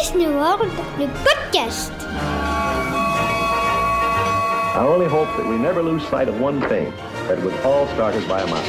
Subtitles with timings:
[0.00, 1.92] Disney World, le podcast.
[4.74, 6.90] I only hope that we never lose sight of one thing,
[7.28, 8.66] that it was all started by a mouse.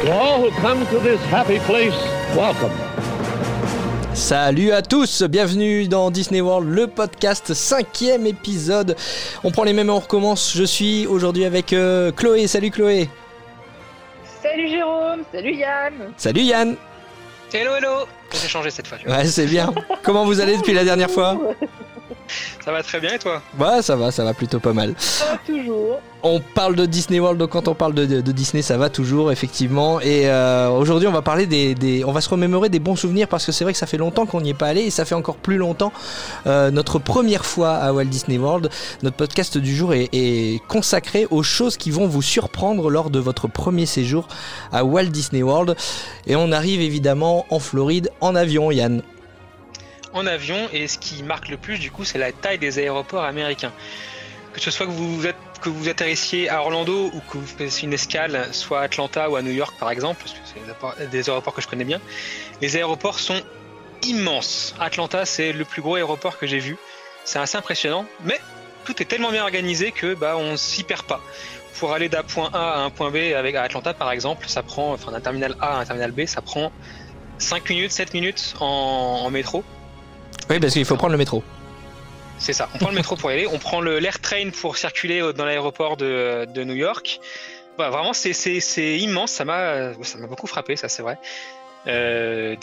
[0.00, 1.94] To all who come to this happy place,
[2.34, 2.72] welcome.
[4.14, 8.96] Salut à tous, bienvenue dans Disney World, le podcast, cinquième épisode.
[9.44, 10.56] On prend les mêmes et on recommence.
[10.56, 12.46] Je suis aujourd'hui avec euh, Chloé.
[12.46, 13.10] Salut Chloé.
[14.42, 15.92] Salut Jérôme, salut Yann.
[16.16, 16.76] Salut Yann.
[17.52, 18.98] Hello, hello J'ai changé cette fois.
[18.98, 19.16] tu vois.
[19.18, 19.72] Ouais, c'est bien.
[20.02, 21.38] Comment vous allez depuis la dernière fois?
[22.64, 23.40] Ça va très bien et toi?
[23.58, 24.94] Ouais, ça va, ça va plutôt pas mal.
[24.94, 26.00] Pas toujours.
[26.22, 28.88] On parle de Disney World, donc quand on parle de, de- de Disney, ça va
[28.90, 30.00] toujours, effectivement.
[30.00, 33.28] Et euh, aujourd'hui, on va parler des, des- On va se remémorer des bons souvenirs
[33.28, 35.04] parce que c'est vrai que ça fait longtemps qu'on n'y est pas allé et ça
[35.04, 35.92] fait encore plus longtemps
[36.48, 38.70] euh, notre première fois à Walt Disney World.
[39.04, 43.20] Notre podcast du jour est, est consacré aux choses qui vont vous surprendre lors de
[43.20, 44.26] votre premier séjour
[44.72, 45.76] à Walt Disney World.
[46.26, 49.02] Et on arrive évidemment en Floride en avion, Yann.
[50.16, 53.22] En avion, et ce qui marque le plus, du coup, c'est la taille des aéroports
[53.22, 53.72] américains.
[54.54, 57.86] Que ce soit que vous, êtes, que vous atterrissiez à Orlando ou que vous fassiez
[57.86, 61.28] une escale, soit à Atlanta ou à New York par exemple, parce que c'est des
[61.28, 62.00] aéroports- que je connais bien,
[62.62, 63.38] les aéroports sont
[64.04, 64.74] immenses.
[64.80, 66.78] Atlanta, c'est le plus gros aéroport que j'ai vu.
[67.26, 68.40] C'est assez impressionnant, mais
[68.86, 71.20] tout est tellement bien organisé que bah, on s'y perd pas.
[71.78, 74.94] Pour aller d'un point A à un point B avec Atlanta par exemple, ça prend,
[74.94, 76.72] enfin d'un terminal A à un terminal B, ça prend
[77.36, 79.62] 5 minutes, 7 minutes en métro.
[80.50, 81.42] Oui, parce qu'il faut prendre le métro.
[82.38, 82.68] C'est ça.
[82.74, 85.44] On prend le métro pour y aller, on prend l'air train pour circuler au- dans
[85.44, 87.20] l'aéroport de, New York.
[87.76, 89.32] Voilà, vraiment, c'est- immense.
[89.32, 89.92] Ça m'a
[90.28, 91.18] beaucoup frappé, ça c'est vrai.
[91.86, 92.56] Euh,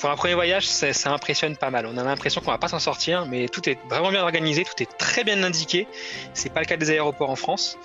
[0.00, 1.84] pour un premier voyage, ça, ça impressionne pas mal.
[1.86, 4.82] On a l'impression qu'on va pas s'en sortir, mais tout est vraiment bien organisé, tout
[4.82, 5.86] est très bien indiqué.
[6.32, 7.76] C'est pas le cas des aéroports en France.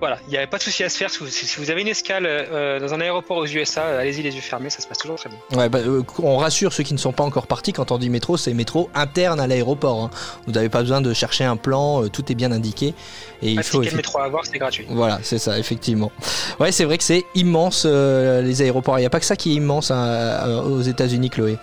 [0.00, 1.08] Voilà, il n'y avait pas de souci à se faire.
[1.08, 4.22] Si vous, si vous avez une escale euh, dans un aéroport aux USA, euh, allez-y
[4.22, 5.38] les yeux fermés, ça se passe toujours très bien.
[5.58, 7.72] Ouais, bah, euh, on rassure ceux qui ne sont pas encore partis.
[7.72, 10.02] Quand on dit métro, c'est métro interne à l'aéroport.
[10.02, 10.10] hein.
[10.46, 12.92] Vous n'avez pas besoin de chercher un plan, euh, tout est bien indiqué.
[13.40, 13.82] Et il faut.
[13.82, 14.84] effe- métro à avoir, c'est gratuit.
[14.90, 16.12] Voilà, c'est ça, effectivement.
[16.60, 18.98] Ouais, c'est vrai que c'est immense euh, les aéroports.
[18.98, 21.56] Il n'y a pas que ça qui est immense hein, euh, aux États-Unis, Chloé.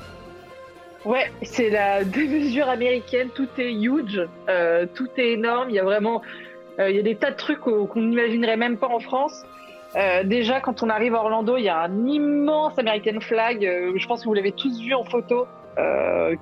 [1.05, 5.83] Ouais, c'est la démesure américaine, tout est huge, euh, tout est énorme, il y a
[5.83, 6.50] vraiment euh,
[6.89, 9.45] il y a des tas de trucs qu'on n'imaginerait même pas en France.
[9.95, 13.91] Euh, déjà, quand on arrive à Orlando, il y a un immense American flag, euh,
[13.95, 15.47] je pense que vous l'avez tous vu en photo,
[15.77, 16.35] euh,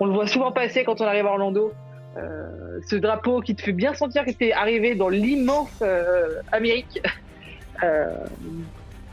[0.00, 1.72] on le voit souvent passer quand on arrive à Orlando.
[2.16, 6.40] Euh, ce drapeau qui te fait bien sentir que tu es arrivé dans l'immense euh,
[6.52, 7.02] Amérique
[7.82, 8.14] euh,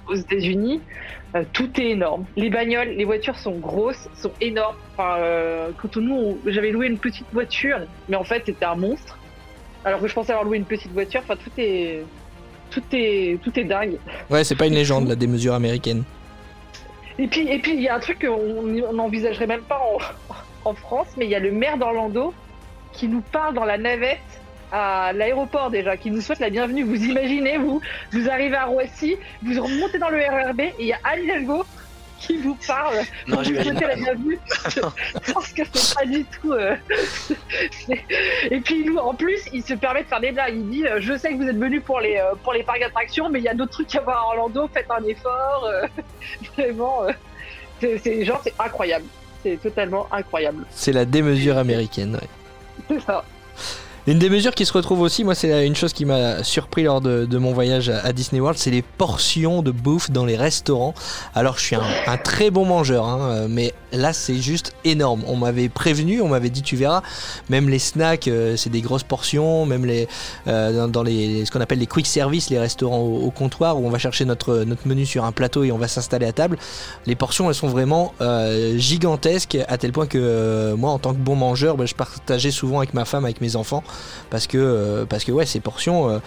[0.07, 0.81] aux États-Unis.
[1.35, 2.25] Euh, tout est énorme.
[2.35, 4.77] Les bagnoles, les voitures sont grosses, sont énormes.
[4.93, 9.17] Enfin, euh, quand nous, j'avais loué une petite voiture, mais en fait c'était un monstre.
[9.85, 11.21] Alors que je pensais avoir loué une petite voiture.
[11.23, 12.03] Enfin, tout est,
[12.71, 13.97] tout est, tout est dingue.
[14.29, 16.03] Ouais, c'est pas une légende, la démesure américaine.
[17.17, 20.69] Et puis, et puis il y a un truc qu'on on n'envisagerait même pas en,
[20.69, 22.33] en France, mais il y a le maire d'Orlando
[22.91, 24.19] qui nous parle dans la navette
[24.71, 26.83] à l'aéroport déjà, qui nous souhaite la bienvenue.
[26.83, 27.79] Vous imaginez, vous,
[28.11, 31.63] vous arrivez à Roissy, vous remontez dans le RERB et il y a Anne Hidalgo
[32.25, 32.97] qui vous parle
[33.27, 33.87] Non, pour vous pas.
[33.87, 34.39] la bienvenue.
[34.69, 36.51] Je pense que c'est pas du tout.
[36.53, 36.75] euh,
[38.51, 40.53] Et puis nous, en plus, il se permet de faire des blagues.
[40.55, 42.79] Il dit, euh, je sais que vous êtes venus pour les euh, pour les parcs
[42.79, 44.69] d'attractions, mais il y a d'autres trucs à voir à Orlando.
[44.73, 45.65] Faites un effort.
[45.65, 45.87] euh,
[46.57, 47.11] Vraiment, euh,
[47.79, 49.05] c'est c'est- genre c'est incroyable.
[49.43, 50.65] C'est totalement incroyable.
[50.71, 52.15] C'est la démesure américaine.
[52.15, 52.27] ouais.
[52.89, 53.23] C'est ça.
[54.07, 57.01] Une des mesures qui se retrouve aussi, moi, c'est une chose qui m'a surpris lors
[57.01, 60.93] de, de mon voyage à, Disney World, c'est les portions de bouffe dans les restaurants.
[61.33, 65.23] Alors, je suis un, un très bon mangeur, hein, euh, mais là, c'est juste énorme.
[65.25, 67.01] On m'avait prévenu, on m'avait dit, tu verras,
[67.49, 70.07] même les snacks, euh, c'est des grosses portions, même les,
[70.47, 73.79] euh, dans, dans les, ce qu'on appelle les quick service, les restaurants au, au comptoir,
[73.79, 76.31] où on va chercher notre, notre menu sur un plateau et on va s'installer à
[76.31, 76.59] table.
[77.07, 81.11] Les portions, elles sont vraiment euh, gigantesques, à tel point que euh, moi, en tant
[81.11, 83.83] que bon mangeur, bah, je partageais souvent avec ma femme, avec mes enfants
[84.29, 86.19] parce que euh, parce que ouais ces portions euh,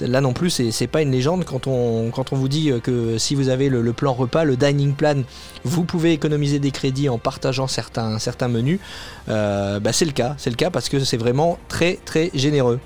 [0.00, 3.48] là non plus c'est pas une légende quand on vous dit euh, que si vous
[3.48, 5.22] avez le, plan repas le dining plan
[5.64, 8.80] vous pouvez économiser des crédits en partageant certains menus.
[9.26, 12.80] Bah c'est le cas c'est le cas parce que c'est vraiment très très généreux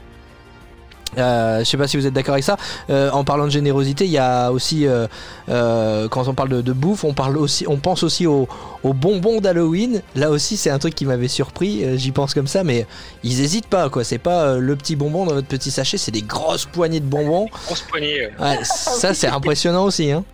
[1.18, 2.56] Euh, je sais pas si vous êtes d'accord avec ça.
[2.90, 5.06] Euh, en parlant de générosité, il y a aussi, euh,
[5.48, 8.48] euh, quand on parle de, de bouffe, on parle aussi, on pense aussi aux,
[8.82, 10.02] aux bonbons d'Halloween.
[10.16, 11.84] Là aussi, c'est un truc qui m'avait surpris.
[11.84, 12.86] euh, J'y pense comme ça, mais
[13.22, 14.04] ils hésitent pas, quoi.
[14.04, 17.06] C'est pas euh, le petit bonbon dans votre petit sachet, c'est des grosses poignées de
[17.06, 17.46] bonbons.
[17.66, 18.24] Grosse poignée.
[18.24, 18.28] euh.
[18.42, 20.24] Ouais, ça, c'est impressionnant aussi, hein.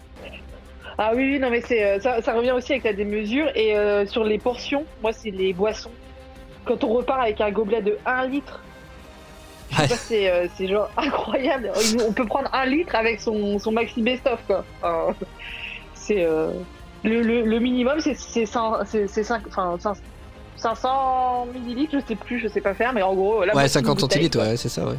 [1.03, 3.47] Ah oui, oui, non, mais c'est ça, ça revient aussi avec la démesure.
[3.55, 5.91] Et euh, sur les portions, moi, c'est les boissons.
[6.67, 8.61] Quand on repart avec un gobelet de 1 litre,
[9.99, 11.71] C'est euh, c'est genre incroyable.
[12.07, 14.65] On peut prendre un litre avec son, son maxi best-of, quoi.
[14.83, 15.15] Enfin,
[15.95, 16.51] c'est euh,
[17.05, 19.97] le, le, le minimum, c'est c'est cin- c'est- c'est cinq- enfin, cin-
[20.57, 24.01] 500 millilitres, je sais plus, je sais pas faire, mais en gros, là, Ouais, 50
[24.01, 24.97] centilitres, ouais, c'est ça, ouais.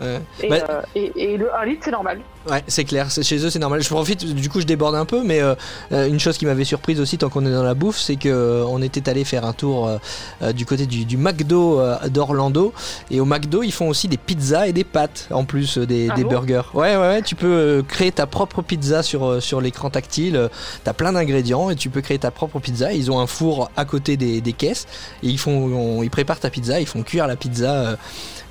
[0.00, 0.20] Ouais.
[0.42, 2.20] Et, Bah- euh, et, et le 1 litre, c'est normal.
[2.48, 3.82] Ouais, c'est clair, chez eux c'est normal.
[3.82, 5.54] Je profite, du coup je déborde un peu, mais euh,
[5.92, 8.64] euh, une chose qui m'avait surprise aussi tant qu'on est dans la bouffe, c'est que
[8.66, 9.98] on était allé faire un tour
[10.40, 12.72] euh, du côté du, du McDo d'Orlando,
[13.10, 16.14] et au McDo ils font aussi des pizzas et des pâtes en plus des, Ah
[16.14, 16.62] des bon burgers.
[16.72, 20.48] Ouais, ouais, ouais, tu peux créer ta propre pizza sur, sur l'écran tactile.
[20.84, 22.92] T'as plein d'ingrédients et tu peux créer ta propre pizza.
[22.94, 24.86] Ils ont un four à côté des, des caisses
[25.22, 25.52] et ils font,
[25.98, 27.98] on- ils préparent ta pizza, ils font cuire la pizza.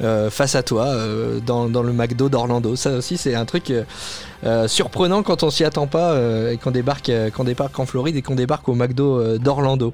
[0.02, 2.76] Euh, face à toi euh, dans, le McDo d'Orlando.
[2.76, 3.74] Ça aussi, c'est un truc
[4.44, 6.16] euh, surprenant quand on s'y attend pas
[6.52, 7.12] et qu'on débarque,
[7.46, 9.94] débarque en Floride et qu'on débarque au McDo d'Orlando.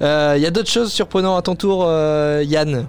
[0.00, 1.84] Il y a d'autres choses surprenantes à ton tour,
[2.42, 2.86] Yann?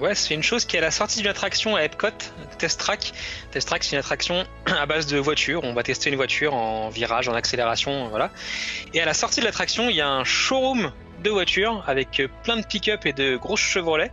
[0.00, 2.08] Ouais, c'est une chose qui est à la sortie d'une attraction à Epcot,
[2.58, 3.12] Test Track.
[3.50, 5.64] Test Track, c'est une attraction à base de voitures.
[5.64, 8.30] On va tester une voiture en virage, en accélération, voilà.
[8.94, 10.92] Et à la sortie de l'attraction, il y a un showroom
[11.24, 14.12] de voitures avec plein de pick-up et de grosses Chevrolet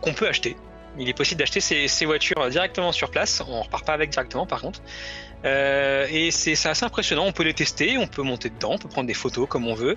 [0.00, 0.56] qu'on peut acheter.
[0.98, 3.42] Il est possible d'acheter ces, voitures directement sur place.
[3.48, 4.80] On repart pas avec directement, par contre.
[5.44, 7.24] Euh, et c'est assez impressionnant.
[7.24, 9.74] On peut les tester, on peut monter dedans, on peut prendre des photos comme on
[9.74, 9.96] veut.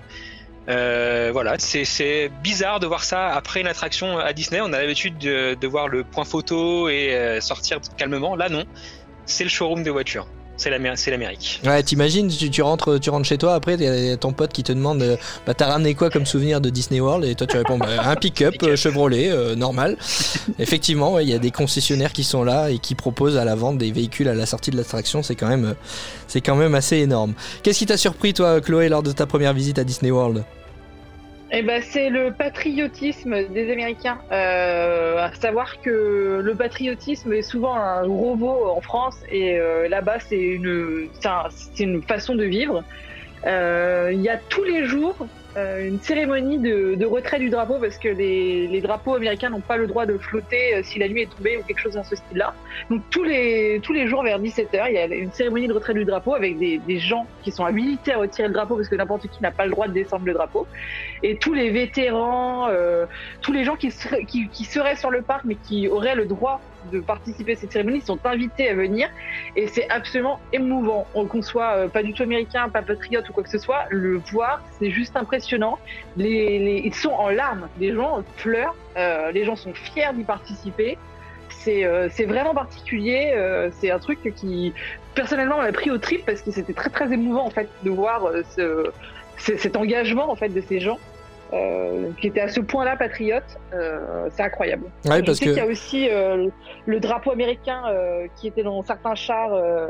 [0.68, 4.60] Euh, voilà, c'est- bizarre de voir ça après une attraction à Disney.
[4.60, 8.34] On a l'habitude de, voir le point photo et euh, sortir calmement.
[8.34, 8.64] Là, non.
[9.26, 10.26] C'est le showroom des voitures.
[10.58, 11.60] C'est l'Amé- c'est l'Amérique.
[11.66, 14.52] Ouais, t'imagines, tu, tu rentres, tu rentres chez toi, après, il y a ton pote
[14.52, 15.16] qui te demande euh,
[15.46, 17.24] bah, T'as ramené quoi comme souvenir de Disney World?
[17.26, 19.98] Et toi, tu réponds bah, Un pick-up euh, Chevrolet, euh, normal.
[20.58, 23.54] Effectivement, ouais, il y a des concessionnaires qui sont là et qui proposent à la
[23.54, 25.22] vente des véhicules à la sortie de l'attraction.
[25.22, 25.74] C'est quand, même,
[26.44, 27.34] quand même assez énorme.
[27.62, 30.42] Qu'est-ce qui t'a surpris, toi, Chloé, lors de ta première visite à Disney World?
[31.52, 34.18] Eh ben, c'est le patriotisme des Américains.
[34.32, 39.88] Euh, à savoir que le patriotisme est souvent un gros mot en France et euh,
[39.88, 41.08] là-bas, c'est une,
[42.08, 42.82] façon de vivre.
[43.46, 45.16] Euh, Il y a tous les jours
[45.56, 49.86] euh, une cérémonie de, retrait du drapeau parce que les, drapeaux américains n'ont pas le
[49.86, 52.52] droit de flotter euh, si la nuit est tombée ou quelque chose dans ce style-là.
[52.90, 56.34] Donc tous les, jours vers 17h, il y a une cérémonie de retrait du drapeau
[56.34, 59.50] avec des, gens qui sont habilités à retirer le drapeau parce que n'importe qui n'a
[59.50, 60.66] pas le droit de descendre le drapeau
[61.22, 63.06] et tous les vétérans, euh,
[63.40, 66.60] tous les gens qui seraient sur le parc mais qui auraient le droit
[66.92, 69.08] de participer à cette cérémonie sont invités à venir
[69.56, 71.06] et c'est absolument émouvant.
[71.14, 73.84] On- Qu'on soit euh, pas du tout américain, pas patriote ou quoi que ce soit,
[73.90, 75.78] le voir c'est juste impressionnant.
[76.16, 80.98] Ils sont en larmes, les gens pleurent, euh, les gens sont fiers d'y participer.
[81.48, 83.32] C'est euh, vraiment particulier,
[83.78, 84.72] c'est un truc qui
[85.14, 88.30] personnellement m'a pris au trip parce que c'était très très émouvant en fait de voir
[88.56, 88.90] ce,
[89.38, 90.98] ce- cet engagement en fait de ces gens
[91.52, 94.84] euh, qui étaient à ce point-là patriotes, euh, c'est incroyable.
[95.04, 95.50] Ouais, Je parce sais que.
[95.50, 96.48] qu'il y a aussi euh,
[96.86, 99.88] le- drapeau américain euh, qui était dans certains chars euh,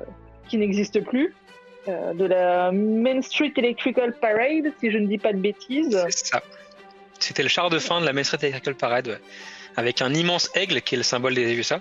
[0.48, 1.34] qui n'existe plus,
[1.88, 5.98] euh, de la Main Street Electrical Parade, si je ne dis pas de bêtises.
[6.10, 6.42] C'est ça.
[7.18, 9.18] C'était le char de fin de la Main Street Electrical Parade, ouais.
[9.76, 11.80] avec un immense aigle qui est le symbole des USA,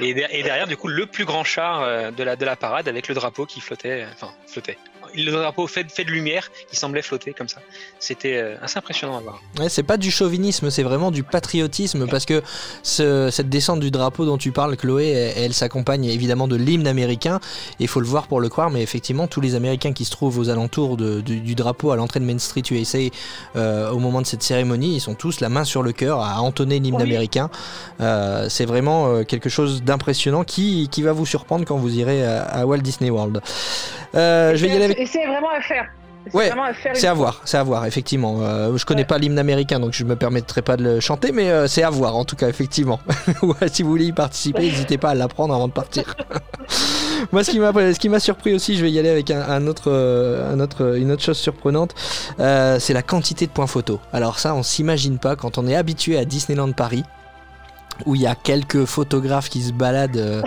[0.00, 2.88] et, et derrière du coup le plus grand char euh, de la de la parade
[2.88, 4.76] avec le drapeau qui flottait, enfin flottait.
[5.16, 7.60] Le drapeau fait, fait de lumière qui semblait flotter comme ça.
[8.00, 9.40] C'était euh, assez impressionnant à voir.
[9.58, 12.42] Ouais, c'est pas du chauvinisme, c'est vraiment du patriotisme parce que
[12.82, 16.86] ce- cette descente du drapeau dont tu parles, Chloé, elle, elle s'accompagne évidemment de l'hymne
[16.86, 17.40] américain.
[17.78, 20.38] Il faut le voir pour le croire, mais effectivement, tous les Américains qui se trouvent
[20.38, 22.98] aux alentours de- du, du drapeau à l'entrée de Main Street USA
[23.56, 26.40] euh, au moment de cette cérémonie, ils sont tous la main sur le cœur à
[26.42, 27.02] entonner l'hymne Oui.
[27.02, 27.50] américain.
[28.00, 32.24] Euh, c'est vraiment euh, quelque chose d'impressionnant qui, qui va vous surprendre quand vous irez
[32.26, 33.40] à, à Walt Disney World.
[34.14, 35.03] Euh, je vais y aller avec.
[35.04, 35.84] Et c'est vraiment à faire.
[36.26, 36.50] C'est Ouais,
[36.94, 37.14] C'est à fois.
[37.14, 38.38] voir, c'est à voir, effectivement.
[38.40, 39.04] Euh, je connais Ouais.
[39.06, 41.90] pas l'hymne américain, donc je me permettrai pas de le chanter, mais euh, c'est à
[41.90, 42.98] voir, en tout cas, effectivement.
[43.70, 46.14] Si vous voulez y participer, n'hésitez pas à l'apprendre avant de partir.
[47.32, 49.42] Moi, ce qui m'a, ce qui m'a surpris aussi, je vais y aller avec un,
[49.42, 51.94] un autre, euh, un autre, une autre chose surprenante,
[52.40, 54.00] euh, c'est la quantité de points photo.
[54.14, 57.04] Alors ça, on s'imagine pas quand on est habitué à Disneyland Paris,
[58.06, 60.42] où il y a quelques photographes qui se baladent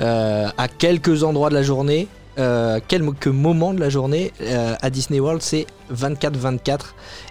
[0.00, 2.08] à quelques endroits de la journée.
[2.38, 6.80] Euh, quelques moments de la journée euh, à Disney World, c'est 24-24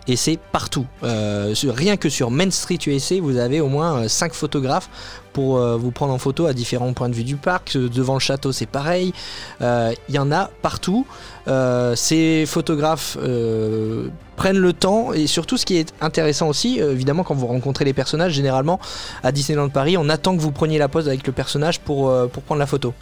[0.07, 0.85] et c'est partout.
[1.03, 4.89] Euh, rien que sur Main Street USA, vous avez au moins 5 photographes
[5.33, 7.75] pour vous prendre en photo à différents points de vue du parc.
[7.75, 9.13] Devant le château, c'est pareil.
[9.61, 11.07] Il y en a partout.
[11.95, 13.17] Ces photographes
[14.35, 17.85] prennent le temps et surtout ce qui est intéressant aussi, euh, évidemment quand vous rencontrez
[17.85, 18.79] les personnages, généralement
[19.23, 22.27] à Disneyland Paris, on attend que vous preniez la pose avec le personnage pour, euh,
[22.27, 22.93] prendre la photo.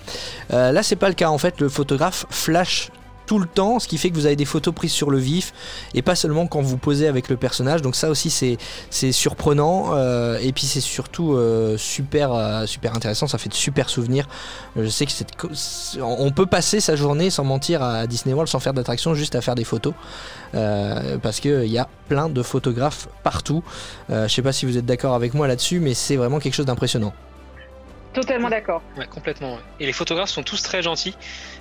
[0.53, 1.59] Euh, là, c'est pas le cas en fait.
[1.59, 2.89] Le photographe flash
[3.25, 5.53] tout le temps, ce qui fait que vous avez des photos prises sur le vif
[5.93, 7.81] et pas seulement quand vous posez avec le personnage.
[7.81, 13.27] Donc ça aussi c'est surprenant euh, et puis c'est surtout euh, super euh, super intéressant.
[13.27, 14.27] Ça fait de super souvenirs.
[14.75, 15.27] Je sais que c'est
[16.01, 19.41] on peut passer sa journée sans mentir à Disney World sans faire d'attraction, juste à
[19.41, 19.93] faire des photos
[20.51, 23.63] parce que il y a plein de photographes partout.
[24.09, 26.65] je sais pas si vous êtes d'accord avec moi là-dessus, mais c'est vraiment quelque chose
[26.65, 27.13] d'impressionnant.
[28.13, 28.81] Totalement d'accord.
[28.97, 29.55] Ouais, complètement.
[29.55, 29.61] ouais.
[29.79, 31.15] Et les photographes sont tous très gentils.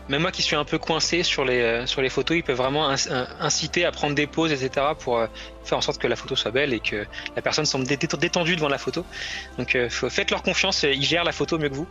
[0.09, 2.57] Même moi qui suis un peu coincé sur les, euh, sur les photos, ils peuvent
[2.57, 2.97] vraiment in-
[3.39, 4.95] inciter à prendre des pauses, etc.
[4.99, 5.27] pour euh,
[5.65, 8.57] faire en sorte que la photo soit belle et que la personne semble dé- détendue
[8.57, 9.05] devant la photo.
[9.59, 11.87] Donc euh, faut- faites leur confiance, euh, ils gèrent la photo mieux que vous.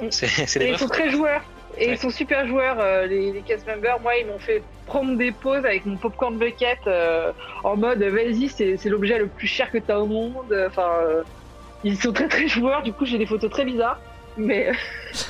[0.00, 0.08] Mm.
[0.10, 0.26] C'est
[0.68, 1.42] ils sont très joueurs.
[1.78, 1.92] Et Ouais.
[1.94, 4.00] ils sont super joueurs, euh, les, les cast members.
[4.00, 7.32] Moi, ils m'ont fait prendre des pauses avec mon popcorn bucket euh,
[7.64, 10.54] en mode vas-y, c'est l'objet le plus cher que t'as au monde.
[10.68, 11.22] Enfin, euh,
[11.86, 12.82] ils sont très très joueurs.
[12.82, 14.00] Du coup, j'ai des photos très bizarres.
[14.38, 14.68] Mais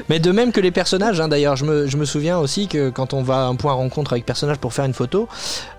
[0.08, 2.90] Mais de même que les personnages, hein, d'ailleurs, je me, je me souviens aussi que
[2.90, 5.28] quand on va à un point rencontre avec personnage pour faire une photo,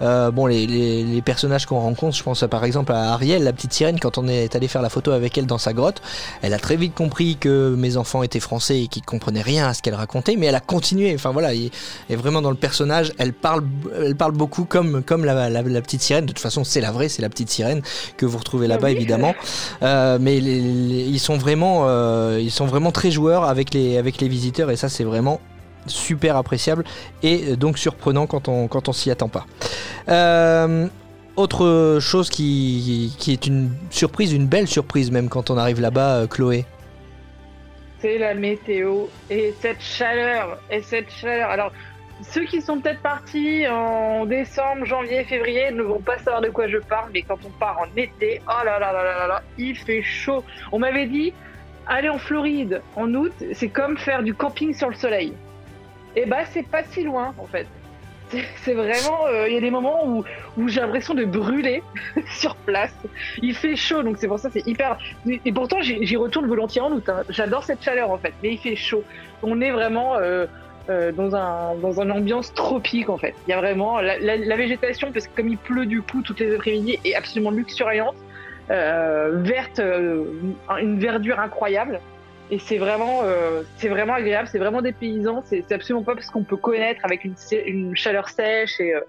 [0.02, 3.44] euh, bon, les, les, les personnages qu'on rencontre, je pense à, par exemple à Ariel,
[3.44, 6.02] la petite sirène, quand on est allé faire la photo avec elle dans sa grotte,
[6.42, 9.74] elle a très vite compris que mes enfants étaient français et qu'ils comprenaient rien à
[9.74, 11.14] ce qu'elle racontait, mais elle a continué.
[11.14, 11.70] Enfin voilà, et,
[12.10, 13.64] et vraiment dans le personnage, elle parle,
[14.02, 16.26] elle parle beaucoup comme, comme la, la, la petite sirène.
[16.26, 17.82] De toute façon, c'est la vraie, c'est la petite sirène
[18.16, 19.36] que vous retrouvez là-bas, évidemment.
[19.84, 20.58] Euh, mais les-
[21.08, 24.90] ils sont vraiment, euh, ils sont vraiment très avec les, avec les visiteurs et ça
[24.90, 25.40] c'est vraiment
[25.88, 26.84] super appréciable
[27.24, 29.46] et donc surprenant quand on, quand on s'y attend pas.
[30.10, 30.88] Euh,
[31.36, 36.16] autre chose qui, qui est une surprise, une belle surprise même quand on arrive là-bas,
[36.16, 36.66] euh, Chloé.
[38.00, 41.50] c'est la météo et cette chaleur et cette chaleur.
[41.50, 41.72] Alors,
[42.22, 46.68] ceux qui sont peut-être partis en décembre, janvier, février ne vont pas savoir de quoi
[46.68, 49.76] je parle, mais quand on part en été, oh là là là là là, il
[49.76, 50.44] fait chaud.
[50.72, 51.34] On m'avait dit,
[51.90, 55.34] aller en Floride en août, c'est comme faire du camping sur le soleil.
[56.16, 57.68] Et bah, c'est pas si loin en fait.
[58.30, 61.82] C'est- vraiment, euh, il y a des moments où, j'ai l'impression de brûler
[62.30, 62.94] sur place.
[63.42, 64.98] Il fait chaud, donc c'est pour ça c'est hyper.
[65.46, 67.08] Et pourtant j'y retourne volontiers en août.
[67.08, 67.24] hein.
[67.30, 69.04] J'adore cette chaleur en fait, mais il fait chaud.
[69.44, 70.46] On est vraiment euh,
[70.90, 73.34] euh, dans un dans une ambiance tropique en fait.
[73.48, 76.40] Il y a vraiment la, la- végétation parce que comme il pleut du coup toutes
[76.42, 78.16] les après-midi est absolument luxuriante,
[78.70, 80.26] verte, euh,
[80.80, 82.00] une verdure incroyable.
[82.50, 85.42] Et c'est vraiment, euh, c'est vraiment agréable, c'est vraiment dépaysant.
[85.46, 88.80] C'est c'est absolument pas parce qu'on peut connaître avec une, une chaleur sèche.
[88.80, 89.02] Et euh,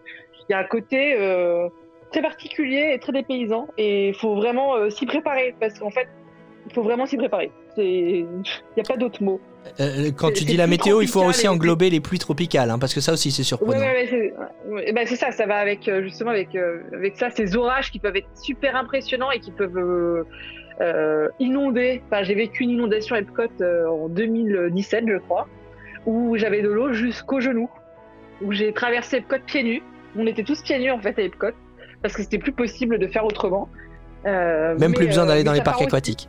[0.48, 1.68] il y a un côté euh,
[2.10, 3.68] très particulier et très dépaysant.
[3.76, 6.08] Et il faut vraiment euh, s'y préparer parce qu'en fait,
[6.66, 7.52] il faut vraiment s'y préparer.
[7.76, 9.40] Il n'y a pas d'autre mot.
[9.80, 12.70] Euh, quand C'est- tu dis la météo, il faut tropical aussi englober les pluies tropicales,
[12.70, 13.72] hein, parce que ça aussi c'est surprenant.
[13.78, 17.30] ouais, ouais, c'est, ouais, c'est ça, ça va avec euh, justement avec euh, avec ça,
[17.30, 20.24] ces orages qui peuvent être super impressionnants et qui peuvent euh,
[20.80, 22.02] euh, inonder.
[22.10, 25.48] Enfin, j'ai vécu une inondation à Epcot euh, en 2017, je crois,
[26.06, 27.70] où j'avais de l'eau jusqu'aux genoux,
[28.42, 29.82] où j'ai traversé Epcot pieds nus.
[30.16, 31.48] On était tous pieds nus en fait à Epcot
[32.02, 33.68] parce que c'était plus possible de faire autrement.
[34.26, 36.28] Euh, Même mais, plus besoin euh, d'aller dans les parcs aquatiques.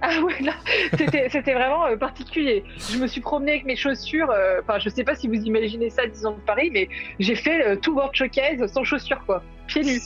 [0.02, 0.52] ah ouais, là,
[0.96, 2.64] c'était, c'était vraiment euh, particulier.
[2.90, 4.30] Je me suis promenée avec mes chaussures.
[4.30, 6.88] euh, Enfin, je sais pas si vous imaginez ça disons de Paris, mais
[7.18, 10.00] j'ai fait euh, tout World Showcase sans chaussures, quoi, pieds nus.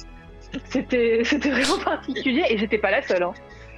[0.64, 3.22] C'était, c'était vraiment particulier et j'étais pas la seule.
[3.22, 3.34] Hein.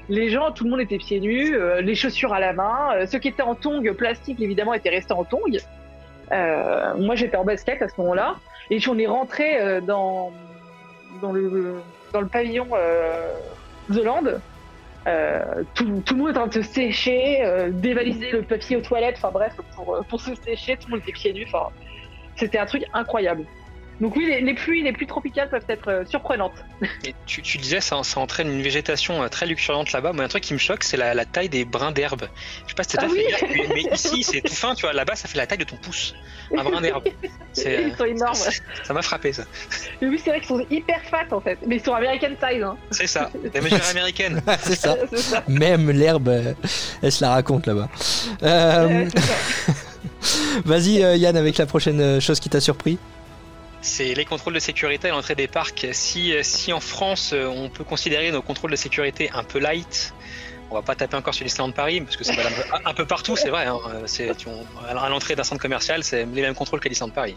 [0.09, 3.07] Les gens, tout le monde était pieds nus, les chaussures à la main.
[3.07, 5.41] ceux qui étaient en tongs plastique, évidemment, étaient restés en tongs.
[6.31, 8.37] Moi, j'étais en basket à ce moment-là
[8.71, 10.33] et on est rentré dans
[11.23, 11.77] dans le
[12.13, 12.69] dans le pavillon
[13.91, 14.39] The Land.
[15.07, 18.81] Euh, tout, le monde est en train de se sécher, euh, dévaliser le papier aux
[18.81, 21.47] toilettes, enfin bref, pour, euh, pour se sécher, tout le monde était pieds nus.
[21.47, 21.69] Enfin,
[22.35, 23.45] c'était un truc incroyable.
[24.01, 26.53] Donc oui, les, les pluies, les pluies tropicales peuvent être euh, surprenantes.
[27.05, 30.13] Et tu, tu disais, ça, ça entraîne une végétation euh, très luxuriante là-bas.
[30.13, 32.29] Moi, un truc qui me choque, c'est la, la taille des brins d'herbe.
[32.65, 33.25] Je sais pas si t'as Ah fait oui.
[33.31, 34.93] gaffe, mais, mais ici, c'est tout fin, tu vois.
[34.93, 36.15] Là-bas, ça fait la taille de ton pouce.
[36.57, 37.05] Un brin d'herbe.
[37.55, 38.35] C'est, Ils sont énormes.
[38.85, 39.45] Ça m'a frappé, ça.
[40.03, 42.63] Mais oui, c'est vrai qu'ils sont hyper fat en fait, mais ils sont American size.
[42.63, 42.77] Hein.
[42.91, 43.31] C'est ça.
[43.55, 44.43] La mesure américaine.
[44.61, 44.97] c'est ça.
[45.49, 46.53] Même l'herbe, euh,
[47.03, 47.89] elle se la raconte là-bas.
[48.43, 49.07] Euh.
[50.65, 52.99] Vas-y euh, Yann avec la prochaine euh, chose qui t'a surpris.
[53.87, 55.87] C'est les contrôles de sécurité à l'entrée des parcs.
[55.93, 60.13] Si, si en France, euh, on peut considérer nos contrôles de sécurité un peu light,
[60.71, 62.33] on va pas taper encore sur Disneyland Paris, parce que c'est
[62.85, 63.67] un, peu- partout, c'est vrai.
[63.67, 63.79] hein.
[64.21, 64.33] Euh,
[64.89, 67.37] à l'entrée d'un centre commercial, c'est les mêmes contrôles qu'à Disneyland Paris.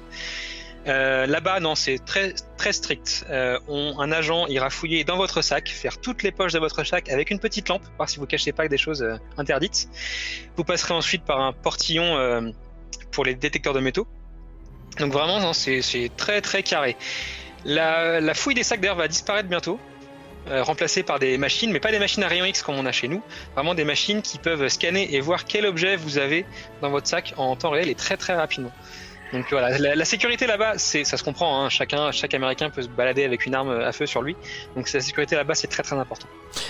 [0.87, 3.25] Euh, là-bas, non, c'est très très strict.
[3.29, 6.83] Euh, on- un agent ira fouiller dans votre sac, faire toutes les poches de votre
[6.83, 9.87] sac avec une petite lampe, voir si vous cachez pas des choses euh, interdites.
[10.57, 12.51] Vous passerez ensuite par un portillon
[13.11, 14.07] pour les détecteurs de métaux.
[14.97, 16.95] Donc vraiment, c'est très très carré.
[17.65, 19.79] La, la fouille des sacs d'ailleurs va disparaître bientôt,
[20.49, 22.91] euh, remplacée par des machines, mais pas des machines à rayon X comme on a
[22.91, 23.21] chez nous.
[23.55, 26.45] Vraiment des machines qui peuvent scanner et voir quel objet vous avez
[26.81, 28.71] dans votre sac en temps réel et très très rapidement.
[29.31, 31.63] Donc voilà, la, la sécurité là-bas, c'est, ça se comprend.
[31.63, 34.35] Hein, chacun, chaque Américain peut se balader avec une arme à feu sur lui.
[34.75, 36.27] Donc la sécurité là-bas, c'est très très important.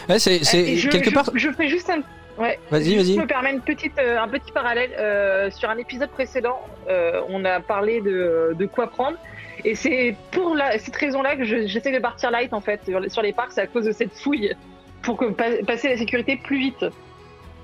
[0.09, 1.29] Ouais, c'est, je, quelque je- part.
[1.33, 2.01] Je, fais juste un.
[2.39, 2.57] Ouais.
[2.71, 3.17] Vas-y, vas-y.
[3.17, 4.91] me permet une petite, euh, un petit parallèle.
[4.97, 9.17] Euh, sur un épisode précédent, euh, on a parlé de, de quoi prendre.
[9.65, 12.79] Et c'est pour la, cette raison-là que je- j'essaie de partir light en fait
[13.09, 14.53] sur les- parcs, c'est à cause de cette fouille
[15.01, 15.25] pour que
[15.63, 16.85] passer la sécurité plus vite.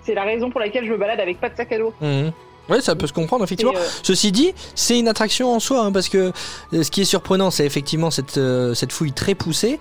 [0.04, 1.94] C'est la raison pour laquelle je me balade avec pas de sac à dos.
[2.02, 2.32] Mhm.
[2.68, 3.74] Ouais, ça peut se comprendre effectivement.
[3.76, 6.32] Euh, Ceci dit, c'est une attraction en soi, hein, parce que
[6.74, 9.80] euh, ce qui est surprenant, c'est effectivement cette, euh, cette fouille très poussée.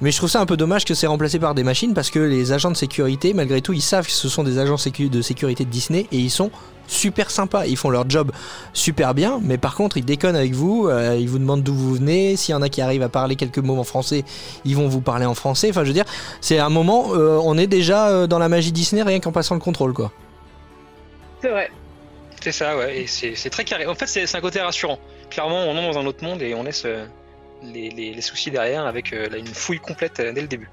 [0.00, 2.18] Mais je trouve ça un peu dommage que c'est remplacé par des machines, parce que
[2.18, 5.22] les agents de sécurité, malgré tout, ils savent que ce sont des agents sécu- de
[5.22, 6.50] sécurité de Disney et ils sont
[6.88, 7.66] super sympas.
[7.66, 8.32] Ils font leur job
[8.72, 10.88] super bien, mais par contre, ils déconnent avec vous.
[10.88, 12.36] euh, ils vous demandent d'où vous venez.
[12.36, 14.24] S'il y en a qui arrivent à parler quelques mots en français,
[14.64, 15.68] ils vont vous parler en français.
[15.70, 16.04] Enfin, je veux dire,
[16.40, 19.92] c'est un moment, on est déjà dans la magie Disney rien qu'en passant le contrôle,
[19.92, 20.10] quoi.
[21.40, 21.70] c'est vrai.
[22.46, 23.00] C'est ça, ouais.
[23.00, 23.86] Et c'est, très carré.
[23.86, 25.00] En fait, c'est, un côté rassurant.
[25.30, 27.04] Clairement, on entre dans un autre monde et on laisse euh,
[27.60, 30.70] les, les- les soucis derrière avec euh, là, une fouille complète euh, dès le début.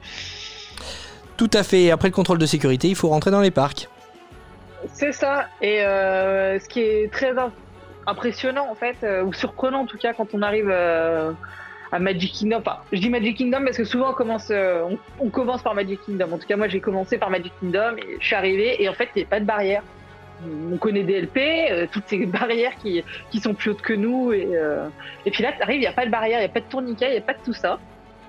[1.36, 1.90] Tout à fait.
[1.90, 3.90] Après le contrôle de sécurité, il faut rentrer dans les parcs.
[4.94, 5.48] C'est ça.
[5.64, 7.52] Et euh, ce qui est très im-
[8.06, 11.32] impressionnant, en fait, euh, ou surprenant en tout cas, quand on arrive euh,
[11.92, 12.60] à Magic Kingdom.
[12.60, 15.74] Enfin, je dis Magic Kingdom parce que souvent on commence, euh, on, on commence par
[15.74, 16.34] Magic Kingdom.
[16.34, 18.94] En tout cas, moi j'ai commencé par Magic Kingdom et je suis arrivé et en
[18.94, 19.82] fait, il n'y a pas de barrière.
[20.72, 24.34] On connaît DLP, euh, toutes ces barrières qui, qui sont plus hautes que nous.
[24.34, 24.88] Et, euh,
[25.26, 26.62] et puis là, tu arrives, il n'y a pas de barrière, il n'y a pas
[26.62, 27.80] de tourniquet, il n'y a pas de tout ça.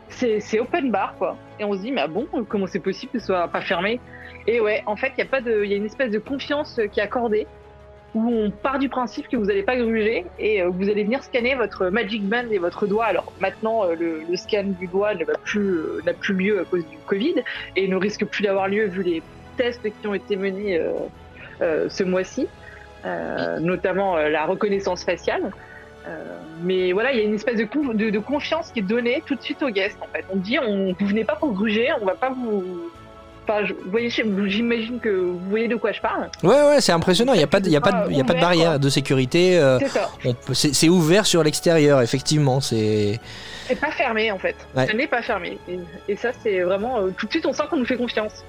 [0.09, 1.37] C'est open bar, quoi.
[1.59, 4.01] Et on se dit, mais ah bon, comment c'est possible que ce soit pas fermé?
[4.47, 6.87] Et ouais, en fait, il y a pas y a une espèce de confiance euh,
[6.87, 7.47] qui est accordée
[8.15, 11.23] où on part du principe que vous n'allez pas gruger et euh, vous allez venir
[11.23, 13.07] scanner votre Magic Band et votre doigt.
[13.07, 16.65] Alors maintenant, euh, le, scan du doigt ne va plus, euh, n'a plus lieu à
[16.65, 17.35] cause du Covid
[17.77, 19.23] et ne risque plus d'avoir lieu vu les
[19.57, 21.09] tests qui ont été menés euh, euh,
[21.61, 22.47] ce mois-ci,
[23.05, 25.51] euh, notamment euh, la reconnaissance faciale.
[26.07, 26.23] Euh,
[26.63, 29.23] mais voilà, il y a une espèce de, conf- de, de confiance qui est donnée
[29.27, 29.97] tout de suite aux guests.
[30.03, 32.91] En fait, on dit, on, vous venez pas pour gruger, on va pas vous
[33.47, 36.31] Enfin, je- vous voyez, j'imagine que vous voyez de quoi je parle.
[36.43, 37.35] Ouais, ouais, c'est impressionnant.
[37.35, 38.71] Il n'y a pas de, il y a pas il y a pas de barrière
[38.71, 38.79] quoi.
[38.79, 39.59] de sécurité.
[39.59, 39.79] euh,
[40.55, 42.63] C'est ouvert sur l'extérieur, effectivement.
[42.63, 43.21] C'est
[43.67, 44.57] C'est pas fermé en fait.
[44.75, 44.87] Ouais.
[44.87, 45.59] Ça n'est pas fermé.
[45.69, 47.01] Et, et ça, c'est vraiment.
[47.01, 48.45] euh, tout de suite, on sent qu'on nous fait confiance.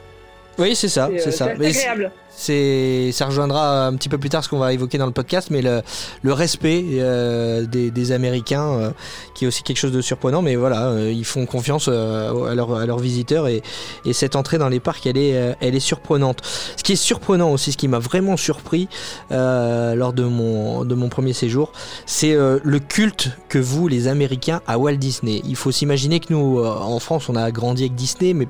[0.58, 1.48] Oui, c'est ça, Et, euh, c'est ça.
[1.58, 2.12] c'est- agréable.
[2.36, 5.50] c'est, ça rejoindra un petit peu plus tard ce qu'on va évoquer dans le podcast,
[5.52, 5.82] mais le,
[6.22, 8.90] le respect euh, des, des Américains, euh,
[9.36, 10.42] qui est aussi quelque chose de surprenant.
[10.42, 13.62] Mais voilà, euh, ils font confiance euh, à, leurs, à leurs visiteurs et,
[14.06, 16.42] et cette entrée dans les parcs, elle est, euh, elle est surprenante.
[16.78, 18.88] Ce qui est surprenant aussi, ce qui m'a vraiment surpris
[19.32, 21.72] euh, lors de mon, de mon premier séjour,
[22.06, 25.42] c'est euh, le culte que vous, les Américains, à Walt Disney.
[25.46, 28.48] Il faut s'imaginer que nous, euh, en France, on a grandi avec Disney, mais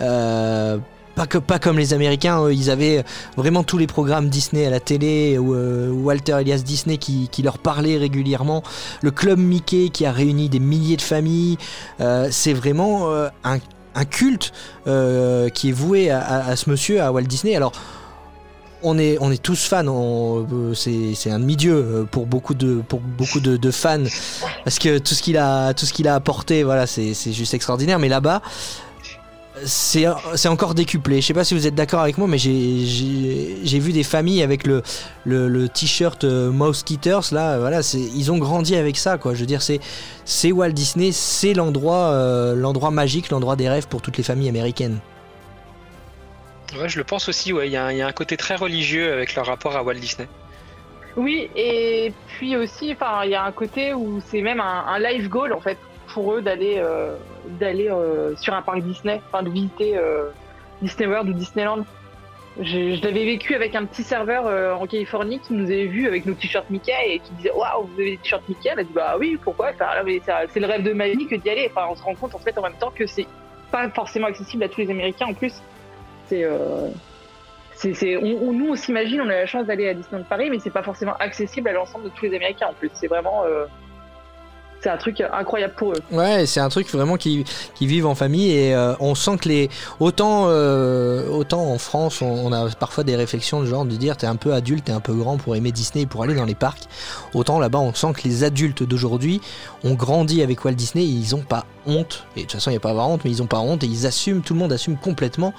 [0.00, 0.78] euh,
[1.16, 2.48] pas, que, pas comme les Américains.
[2.50, 3.04] ils avaient
[3.36, 7.58] vraiment tous les programmes Disney à la télé, ou euh, Walter Elias Disney qui, leur
[7.58, 8.62] parlait régulièrement,
[9.02, 11.56] le club Mickey qui a réuni des milliers de familles.
[12.00, 13.58] Euh, c'est vraiment euh, un,
[14.04, 14.52] culte
[14.84, 17.56] qui est voué à, ce monsieur, à Walt Disney.
[17.56, 17.72] Alors,
[18.82, 23.70] on est, on est tous fans, c'est un demi-dieu pour beaucoup de, pour beaucoup de
[23.70, 24.04] fans,
[24.64, 27.54] parce que tout ce qu'il a, tout ce qu'il a apporté, voilà, c'est c'est juste
[27.54, 27.98] extraordinaire.
[27.98, 28.42] Mais là-bas,
[29.64, 31.20] c'est encore décuplé.
[31.20, 34.66] Je sais pas si vous êtes d'accord avec moi, mais j'ai- vu des familles avec
[34.66, 34.82] le,
[35.24, 39.34] le, le t-shirt euh, Mosquitoes, là, voilà, c'est ils ont grandi avec ça, quoi.
[39.34, 39.80] Je veux dire, c'est
[40.24, 44.48] c'est Walt Disney, c'est l'endroit euh, l'endroit magique, l'endroit des rêves pour toutes les familles
[44.48, 44.98] américaines.
[46.78, 47.68] Ouais, je le pense aussi, ouais.
[47.68, 49.82] Il y, a un- il y a un côté très religieux avec leur rapport à
[49.82, 50.28] Walt Disney.
[51.16, 54.98] Oui, et puis aussi, enfin, il y a un côté où c'est même un, un
[54.98, 55.78] life goal en fait
[56.22, 57.16] eux d'aller euh,
[57.60, 60.30] d'aller euh, sur un parc Disney, enfin de visiter euh,
[60.82, 61.84] Disney World ou Disneyland.
[62.58, 66.32] Je, l'avais vécu avec un petit serveur en Californie qui nous avait vu avec nos
[66.32, 68.70] t-shirts Mickey et qui disait waouh vous avez des t-shirts Mickey?
[68.72, 69.72] Elle a dit bah oui pourquoi?
[70.48, 71.70] C'est le rêve de ma vie que d'y aller.
[71.70, 73.26] Enfin on se rend compte en fait en même temps que c'est
[73.70, 75.60] pas forcément accessible à tous les Américains en plus.
[76.28, 76.46] C'est
[77.74, 80.70] c'est, on, nous, on s'imagine, on a la chance d'aller à Disneyland Paris, mais c'est
[80.70, 82.90] pas forcément accessible à l'ensemble de tous les Américains en plus.
[82.94, 83.44] C'est vraiment,
[84.80, 86.00] c'est un truc incroyable pour eux.
[86.12, 89.48] Ouais, c'est un truc vraiment qui, qui vivent en famille et euh, on sent que
[89.48, 94.16] les autant euh, autant en France on, a parfois des réflexions de genre de dire
[94.16, 96.44] t'es un peu adulte, t'es un peu grand pour aimer Disney et pour aller dans
[96.44, 96.84] les parcs.
[97.34, 99.40] Autant là-bas on sent que les adultes d'aujourd'hui
[99.84, 102.24] ont grandi avec Walt Disney et ils ont pas honte.
[102.36, 103.60] Et de toute façon il y a pas à avoir honte, mais ils ont pas
[103.60, 105.54] honte et ils assument, tout le monde assume complètement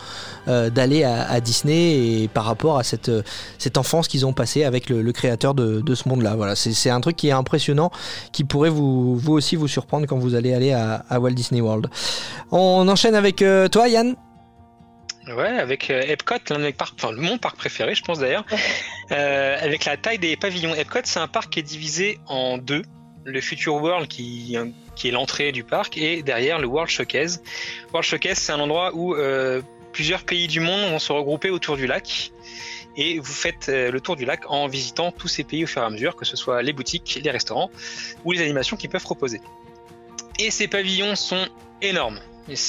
[0.48, 3.12] euh, d'aller à, Disney et par rapport à cette
[3.58, 6.36] cette enfance qu'ils ont passée avec le, créateur de, de ce monde-là.
[6.36, 7.92] Voilà, c'est un truc qui est impressionnant
[8.32, 11.62] qui pourrait vous, vous aussi vous surprendre quand vous allez aller à, à Walt Disney
[11.62, 11.88] World.
[12.52, 14.16] On enchaîne avec euh, toi, Yann.
[15.28, 18.46] Ouais, avec euh, Epcot, l'un de mes parcs, enfin mon parc préféré, je pense d'ailleurs.
[19.14, 20.76] Euh, avec la taille des pavillons.
[20.76, 22.82] Epcot, c'est un parc qui est divisé en deux.
[23.24, 24.58] Le Future World, qui,
[24.98, 27.42] qui est l'entrée du parc, et derrière le World Showcase.
[27.94, 29.62] World Showcase, c'est un endroit où euh,
[29.98, 32.32] plusieurs pays du monde vont se regrouper autour du lac.
[32.98, 35.82] Et vous faites euh, le tour du lac en visitant tous ces pays au fur
[35.82, 37.72] et à mesure, que ce soit les boutiques, les restaurants
[38.24, 39.42] ou les animations qu'ils peuvent proposer.
[40.38, 41.48] Et ces pavillons sont
[41.82, 42.20] énormes.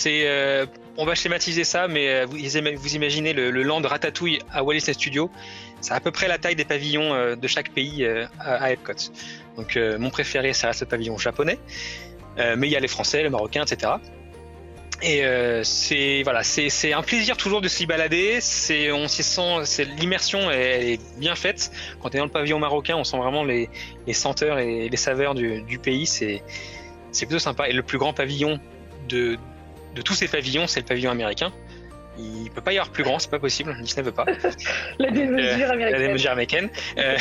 [0.06, 4.94] Euh, on va schématiser ça, mais euh, vous, imaginez le, land Ratatouille à Walt Disney
[4.94, 5.30] Studios,
[5.82, 8.08] c'est à peu près la taille des pavillons de chaque pays
[8.40, 9.12] à, Epcot.
[9.58, 11.58] Donc mon préféré, ça reste le pavillon japonais,
[12.38, 13.92] mais il y a les français, les marocains, etc.
[15.00, 18.40] Et euh, c'est voilà, c'est un plaisir toujours de s'y balader.
[18.40, 21.70] C'est on s'y sent, c'est l'immersion, elle est bien faite.
[22.00, 23.70] Quand on est dans le pavillon marocain, on sent vraiment les,
[24.06, 26.06] les senteurs et les saveurs du, du pays.
[26.06, 26.42] C'est
[27.12, 27.68] c'est plutôt sympa.
[27.68, 28.58] Et le plus grand pavillon
[29.08, 29.38] de
[29.94, 31.52] de tous ces pavillons, c'est le pavillon américain.
[32.18, 33.76] Il peut pas y avoir plus grand, c'est pas possible.
[33.82, 34.24] Disney veut pas.
[34.98, 36.00] La démesure Euh, américaine.
[36.00, 36.68] La démesure américaine.
[36.98, 37.16] Euh,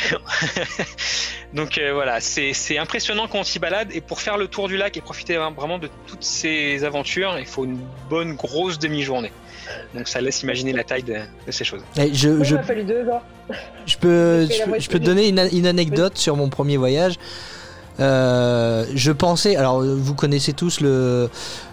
[1.54, 3.90] Donc euh, voilà, c'est impressionnant quand on s'y balade.
[3.94, 7.46] Et pour faire le tour du lac et profiter vraiment de toutes ces aventures, il
[7.46, 7.80] faut une
[8.10, 9.32] bonne grosse demi-journée.
[9.94, 11.82] Donc ça laisse imaginer la taille de, de ces choses.
[11.98, 13.22] Eh, je, Moi, je, Il m'a fallu deux ans.
[13.86, 16.78] je peux, je, peux- moitié je peux te donner une, une anecdote sur mon premier
[16.78, 17.16] voyage.
[18.00, 21.30] Euh, je pensais, alors vous connaissez tous le,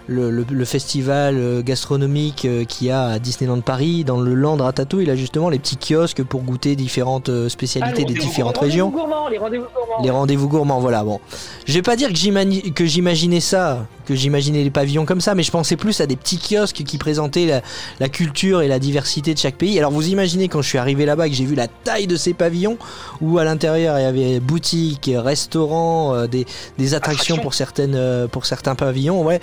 [0.07, 4.33] le, le- le festival euh, gastronomique euh, qu'il y a à Disneyland Paris, dans le
[4.33, 8.13] Land Ratatouille, il a justement les petits kiosques pour goûter différentes euh, Ah, spécialités les
[8.13, 8.89] des différentes les rendez-vous régions.
[8.89, 10.03] gourmands, les rendez-vous gourmands.
[10.03, 11.03] Les rendez-vous gourmands, voilà.
[11.03, 11.19] Bon,
[11.65, 15.43] je vais pas dire que que j'imaginais ça, que j'imaginais les pavillons comme ça, mais
[15.43, 17.61] je pensais plus à des petits kiosques qui présentaient la,
[17.99, 19.77] la culture et la diversité de chaque pays.
[19.79, 22.33] Alors vous imaginez quand je suis arrivé là-bas que j'ai vu la taille de ces
[22.33, 22.77] pavillons,
[23.21, 26.45] où à l'intérieur il y avait boutiques, restaurants, des,
[26.77, 29.23] des attractions pour certaines, pour certains pavillons.
[29.23, 29.39] Ouais,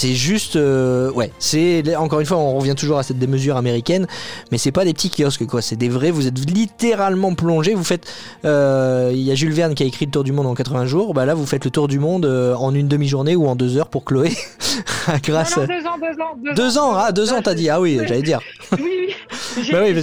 [0.00, 4.06] c'est juste, euh, ouais, c'est encore une fois on revient toujours à cette démesure américaine,
[4.50, 6.10] mais c'est pas des petits kiosques quoi, c'est des vrais.
[6.10, 7.74] Vous êtes littéralement plongé.
[7.74, 8.10] Vous faites,
[8.46, 10.86] euh, il y a Jules Verne qui a écrit le Tour du monde en 80
[10.86, 11.12] jours.
[11.12, 13.76] Bah là vous faites le Tour du monde euh, en une demi-journée ou en deux
[13.76, 14.32] heures pour Chloé,
[15.22, 15.58] grâce.
[15.58, 18.00] Non, deux ans, deux ans, deux, Deux ans, ah deux ans t'as dit, ah oui,
[18.08, 18.40] j'allais dire.
[18.72, 19.14] Oui, oui.
[19.62, 20.00] J'ai Bah oui, mais-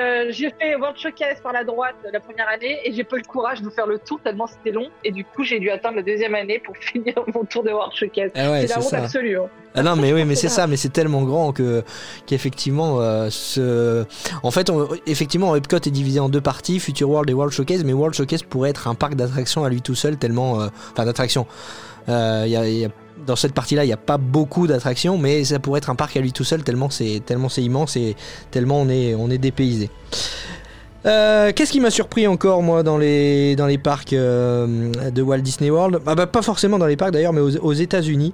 [0.00, 3.24] euh, fait World Showcase par la droite la première année et j'ai pas eu le
[3.26, 4.88] courage de faire le tour tellement c'était long.
[5.04, 7.92] Et du coup, j'ai dû attendre la deuxième année pour finir mon tour de World
[7.94, 8.30] Showcase.
[8.34, 9.38] Ah ouais, c'est la honte absolue.
[9.38, 9.48] hein.
[9.74, 11.82] Ah non mais oui mais c'est ça mais c'est tellement grand que
[12.26, 14.04] qu'effectivement euh, ce
[14.42, 17.82] en fait on- effectivement Epcot est divisé en deux parties Future World et World Showcase
[17.82, 21.06] mais World Showcase pourrait être un parc d'attractions à lui tout seul tellement euh, enfin
[21.06, 21.46] d'attractions
[22.08, 22.88] Euh, il y a- y a-
[23.26, 26.16] dans cette partie-là, il n'y a pas beaucoup d'attractions, mais ça pourrait être un parc
[26.16, 28.16] à lui tout seul tellement c'est tellement c'est immense et
[28.50, 29.90] tellement on est on est dépaysé.
[31.04, 35.38] Euh, Qu'est-ce qui m'a surpris encore moi dans les dans les parcs euh, de Walt
[35.38, 36.00] Disney World?
[36.06, 38.32] Ah bah, Pas forcément dans les parcs d'ailleurs, mais aux, États-Unis.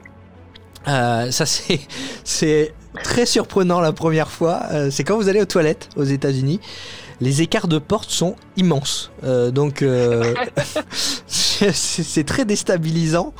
[0.86, 1.80] Euh, ça c'est
[2.24, 4.62] c'est très surprenant la première fois.
[4.90, 6.60] C'est quand vous allez aux toilettes aux États-Unis,
[7.20, 9.10] les écarts de porte sont immenses.
[9.22, 9.82] Donc
[11.26, 13.32] c'est très déstabilisant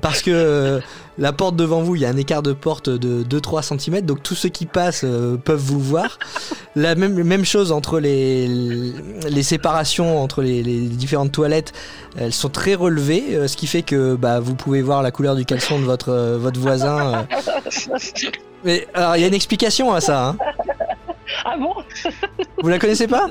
[0.00, 0.80] parce que euh,
[1.18, 4.22] la porte devant vous, il y a un écart de porte de 2-3 cm, donc
[4.22, 6.18] tous ceux qui passent euh, peuvent vous voir.
[6.74, 11.72] La même, même chose entre les, les séparations entre les, les différentes toilettes,
[12.18, 15.36] elles sont très relevées, euh, ce qui fait que bah, vous pouvez voir la couleur
[15.36, 17.26] du caleçon de votre, votre voisin.
[18.64, 20.28] Mais alors, il y a une explication à ça.
[20.28, 20.36] hein.
[21.44, 21.74] Ah bon?
[22.62, 23.26] Vous la connaissez pas?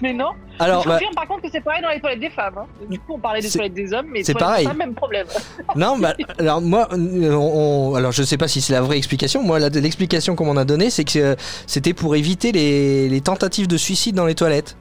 [0.00, 0.30] Mais non.
[0.58, 2.54] Alors, je bah, confirme par contre que c'est pareil dans les toilettes des femmes.
[2.58, 2.66] hein.
[2.88, 4.66] Du coup, on parlait des toilettes des hommes, mais c'est pareil.
[4.66, 5.26] femmes, même problème.
[5.76, 6.96] Non, bah, alors moi, on,
[7.34, 9.42] on- alors je sais pas si c'est la vraie explication.
[9.42, 11.34] Moi, l'explication qu'on m'en a donnée, c'est que euh,
[11.66, 14.76] c'était pour éviter les, les tentatives de suicide dans les toilettes.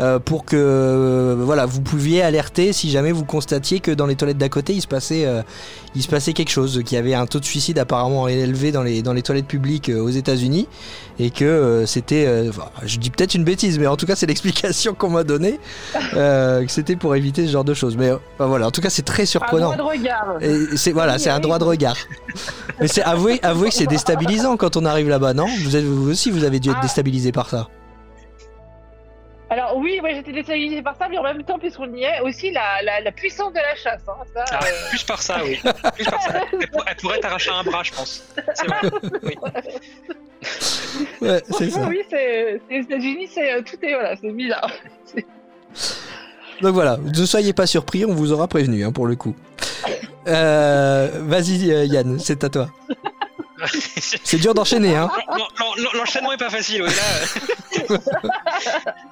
[0.00, 4.16] Euh, pour que euh, voilà vous pouviez alerter si jamais vous constatiez que dans les
[4.16, 5.42] toilettes d'à côté il se passait euh,
[5.94, 8.82] il se passait quelque chose qu'il y avait un taux de suicide apparemment élevé dans
[8.82, 10.66] les dans les toilettes publiques aux États-Unis
[11.18, 14.94] et que c'était enfin, je dis peut-être une bêtise mais en tout cas c'est l'explication
[14.98, 15.60] qu'on m'a donnée
[16.14, 19.02] que c'était pour éviter ce genre de choses mais enfin, voilà en tout cas c'est
[19.04, 20.36] très Un surprenant droit de regard.
[20.40, 21.96] et c'est voilà, c'est un droit de regard.
[22.80, 25.46] Mais c'est avouez, avouez que c'est déstabilisant quand on arrive là-bas, non?
[25.64, 26.82] Vous, êtes- vous aussi, vous avez dû être Ah.
[26.82, 27.68] déstabilisé par ça.
[29.52, 32.50] Alors oui, ouais, j'étais déstabilisée par ça, mais en même temps, puisqu'on y est, aussi
[32.52, 34.00] la, la, la puissance de la chasse.
[34.08, 35.60] Hein, ça, Ah, euh, plus par ça, oui.
[35.94, 36.40] Plus par ça.
[36.52, 38.24] Elle, pour- elle pourrait t'arracher un bras, je pense.
[38.54, 38.80] C'est vrai.
[39.22, 39.34] Oui.
[41.20, 41.80] Ouais, c'est ça.
[41.88, 44.70] oui, c'est les États-Unis, c'est euh, tout est voilà, c'est bizarre.
[46.60, 49.34] Donc voilà, ne soyez pas surpris, on vous aura prévenu hein, pour le coup.
[50.28, 52.68] Euh, Vas-y euh, Yann, c'est à toi.
[54.24, 56.90] C'est dur d'enchaîner, hein L'en- l'en- l'en- L'enchaînement est pas facile, là.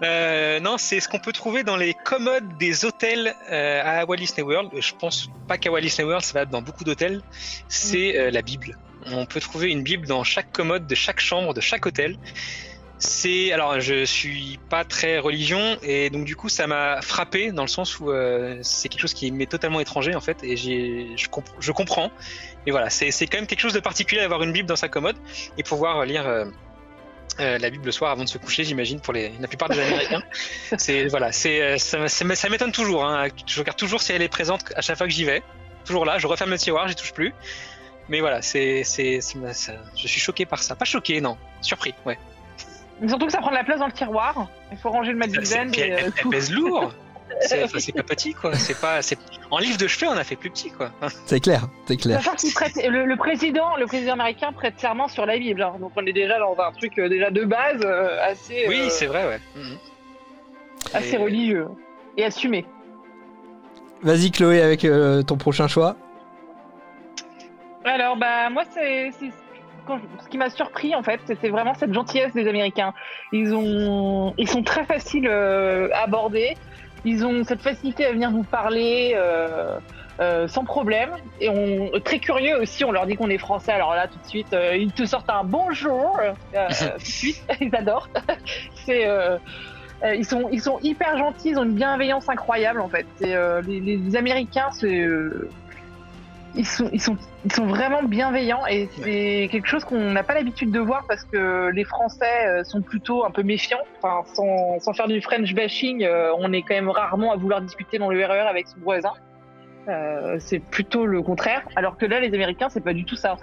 [0.02, 4.16] Euh, non, c'est ce qu'on peut trouver dans les commodes des hôtels euh, à Walt
[4.16, 4.70] Disney World.
[4.78, 7.20] Je pense pas qu'à Walt Disney World, ça va être dans beaucoup d'hôtels.
[7.68, 8.78] C'est euh, la Bible.
[9.06, 12.16] On peut trouver une Bible dans chaque commode de chaque chambre de chaque hôtel.
[13.02, 17.62] C'est alors je suis pas très religion et donc du coup ça m'a frappé dans
[17.62, 21.12] le sens où euh, c'est quelque chose qui m'est totalement étranger en fait et j'ai
[21.16, 22.10] je, comp- je comprends
[22.66, 25.16] et voilà c'est quand même quelque chose de particulier d'avoir une Bible dans sa commode
[25.56, 26.44] et pouvoir lire euh,
[27.38, 29.78] euh, la Bible le soir avant de se coucher j'imagine pour les la plupart des
[29.80, 30.22] Américains.
[30.78, 33.28] C'est voilà c'est euh, ça, m'étonne toujours hein.
[33.46, 35.42] je regarde toujours si elle est présente à chaque fois que j'y vais.
[35.84, 37.32] Toujours là je referme le tiroir j'y touche plus.
[38.08, 40.74] Mais voilà c'est je suis choqué par ça.
[40.76, 41.38] Pas choqué non.
[41.62, 42.18] Surpris ouais.
[43.00, 44.48] Mais Surtout que ça prend de la place dans le tiroir.
[44.70, 46.92] Il faut ranger le et elle, euh, elle- elle pèse lourd.
[47.40, 48.54] C'est enfin, c'est pas petit quoi.
[48.54, 49.02] C'est pas.
[49.02, 49.18] c'est-
[49.50, 50.90] En livre de chevet, on a fait plus petit quoi.
[51.26, 52.20] C'est clair, c'est clair.
[52.54, 55.62] Prête, le, le président, le président américain prête serment sur la Bible.
[55.62, 55.74] hein.
[55.80, 58.88] Donc on est déjà dans un truc euh, déjà de base euh, assez, Oui, euh,
[58.90, 59.40] c'est vrai, ouais.
[59.56, 59.76] Mhm.
[60.94, 61.68] assez Et- religieux
[62.16, 62.66] et assumé.
[64.02, 65.96] Vas-y Chloé avec euh, ton prochain choix.
[67.84, 69.30] Alors bah moi c'est c'est-
[70.22, 72.92] ce qui m'a surpris en fait, c'était vraiment cette gentillesse des Américains.
[73.32, 76.56] Ils ont ils sont très faciles à aborder.
[77.04, 79.78] Ils ont cette facilité à venir vous parler euh,
[80.20, 81.10] euh, sans problème
[81.40, 82.84] et on très curieux aussi.
[82.84, 83.72] On leur dit qu'on est français.
[83.72, 86.18] Alors là tout de suite euh, ils te sortent un bonjour
[86.54, 87.42] euh, suite.
[87.60, 88.08] Ils adorent.
[88.84, 89.38] c'est euh,
[90.14, 91.50] ils sont ils sont hyper gentils.
[91.50, 93.06] Ils ont une bienveillance incroyable en fait.
[93.22, 95.48] Euh, les, les Américains c'est euh,
[96.54, 100.34] ils sont, ils sont, ils sont vraiment bienveillants et c'est quelque chose qu'on n'a pas
[100.34, 103.80] l'habitude de voir parce que les Français euh, sont plutôt un peu méfiants.
[104.02, 107.60] Enfin, sans, sans faire du French bashing, euh, on est quand même rarement à vouloir
[107.60, 109.12] discuter dans le RER avec son voisin.
[109.88, 111.62] Euh, c'est plutôt le contraire.
[111.76, 113.36] Alors que là, les Américains, c'est pas du tout ça.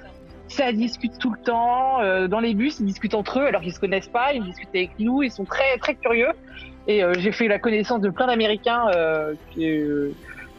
[0.48, 2.02] Ça discute tout le temps.
[2.02, 4.34] euh, dans les bus, ils discutent entre eux alors qu'ils se connaissent pas.
[4.34, 5.24] Ils discutent avec nous.
[5.24, 6.32] Ils sont très, très curieux.
[6.88, 8.86] Et euh, j'ai fait la connaissance de plein d'Américains
[9.52, 9.68] qui,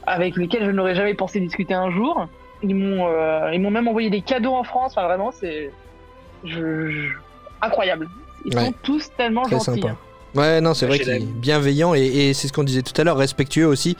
[0.08, 2.26] avec lesquels je n'aurais jamais pensé discuter un jour.
[2.62, 4.92] Ils m'ont, euh, ils m'ont même envoyé des cadeaux en France.
[4.96, 5.70] Enfin, vraiment, c'est
[6.44, 7.08] je, je-
[7.62, 8.08] incroyable.
[8.44, 8.66] Ils Ouais.
[8.66, 9.80] sont tous tellement Très gentils.
[9.82, 9.96] sympa.
[10.34, 12.82] Ouais, non, c'est vrai Chez qu'il est la- bienveillant et, et c'est ce qu'on disait
[12.82, 13.96] tout à l'heure, respectueux aussi.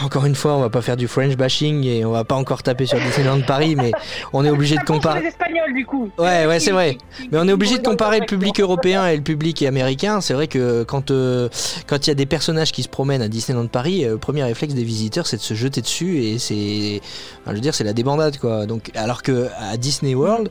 [0.00, 2.62] Encore une fois, on va pas faire du French bashing et on va pas encore
[2.62, 3.92] taper sur Disneyland Paris, mais
[4.32, 5.20] on est obligé de comparer.
[5.20, 6.10] les Espagnols, du coup.
[6.18, 6.98] Ouais, ouais, c'est vrai.
[7.30, 10.20] Mais on est obligé de comparer le public européen et le public américain.
[10.20, 11.48] C'est vrai que quand euh,
[11.86, 14.42] quand il y a des personnages qui se promènent à Disneyland Paris, euh, le premier
[14.42, 17.00] réflexe des visiteurs, c'est de se jeter dessus et c'est,
[17.42, 18.66] enfin, je veux dire, c'est la débandade quoi.
[18.66, 20.50] Donc, alors que à Disney World.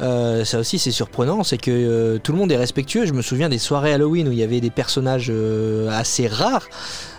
[0.00, 3.06] euh, ça aussi c'est surprenant, c'est que euh, tout le monde est respectueux.
[3.06, 6.66] Je me souviens des soirées Halloween où il y avait des personnages euh, assez rares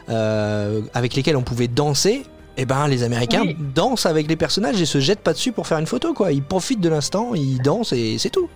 [0.09, 2.23] euh, avec lesquels on pouvait danser.
[2.57, 3.57] Et ben les Américains Oui.
[3.59, 6.31] dansent avec les personnages et se jettent pas dessus pour faire une photo quoi.
[6.31, 8.47] Ils profitent de l'instant, ils dansent et c'est tout.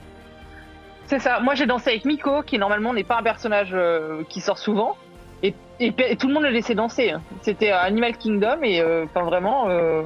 [1.07, 1.39] C'est ça.
[1.41, 4.95] Moi, j'ai dansé avec Miko, qui normalement n'est pas un personnage euh, qui sort souvent.
[5.41, 7.13] Et, et, et tout le monde le laissait danser.
[7.41, 9.69] C'était Animal Kingdom et euh, enfin vraiment.
[9.69, 10.03] euh,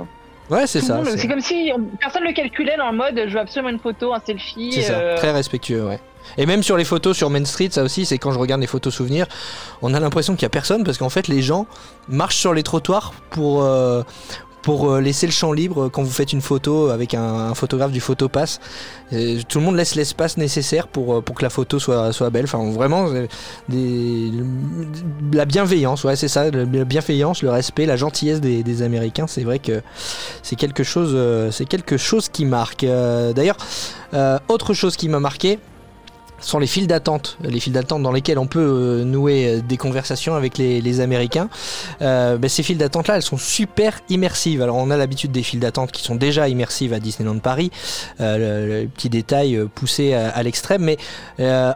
[0.50, 1.02] Ouais, c'est ça.
[1.06, 4.14] c'est- comme si on- personne le calculait dans le mode je veux absolument une photo,
[4.14, 4.72] un selfie.
[4.72, 6.00] C'est ça, très respectueux, ouais.
[6.38, 8.68] Et même sur les photos sur Main Street, ça aussi, c'est quand je regarde les
[8.68, 9.28] photos souvenirs,
[9.82, 11.68] on a l'impression qu'il y a personne parce qu'en fait, les gens
[12.08, 14.04] marchent sur les trottoirs pour euh,
[14.62, 18.00] pour euh, laisser le champ libre quand vous faites une photo avec un, photographe du
[18.00, 18.62] photopass.
[19.12, 22.46] Tout le monde laisse l'espace nécessaire pour euh, pour que la photo soit soit belle.
[22.46, 23.10] Enfin, vraiment,
[25.34, 29.28] la bienveillance, ouais, c'est ça, la bienveillance, le respect, la gentillesse des, des Américains.
[29.28, 29.82] C'est vrai que
[30.42, 31.18] c'est quelque chose,
[31.52, 32.86] c'est quelque chose qui marque.
[32.86, 33.58] D'ailleurs.
[34.48, 35.58] Autre chose qui m'a marqué
[36.44, 39.78] sont les files d'attente, les files d'attente dans lesquelles on peut euh, nouer euh, des
[39.78, 41.50] conversations avec les, Américains.
[42.02, 44.62] Euh, ben, ces files d'attente là, elles sont super immersives.
[44.62, 47.72] Alors on a l'habitude des files d'attente qui sont déjà immersives à Disneyland Paris,
[48.22, 50.98] euh, le, le petit détail poussé à, l'extrême, mais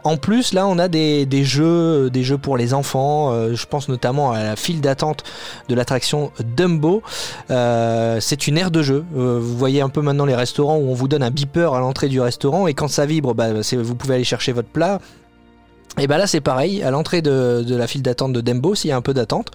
[0.04, 3.32] en plus là on a des, jeux, des jeux pour les enfants.
[3.54, 5.24] Je pense notamment à la file d'attente
[5.68, 7.02] de l'attraction Dumbo.
[7.48, 9.04] C'est une aire de jeu.
[9.12, 12.08] Vous voyez un peu maintenant les restaurants où on vous donne un beeper à l'entrée
[12.08, 15.00] du restaurant et quand ça vibre, bah, vous pouvez aller chercher plat.
[15.98, 18.90] Et bah là c'est pareil, à l'entrée de, de la file d'attente de Dembo, s'il
[18.90, 19.50] y a un peu d'attente,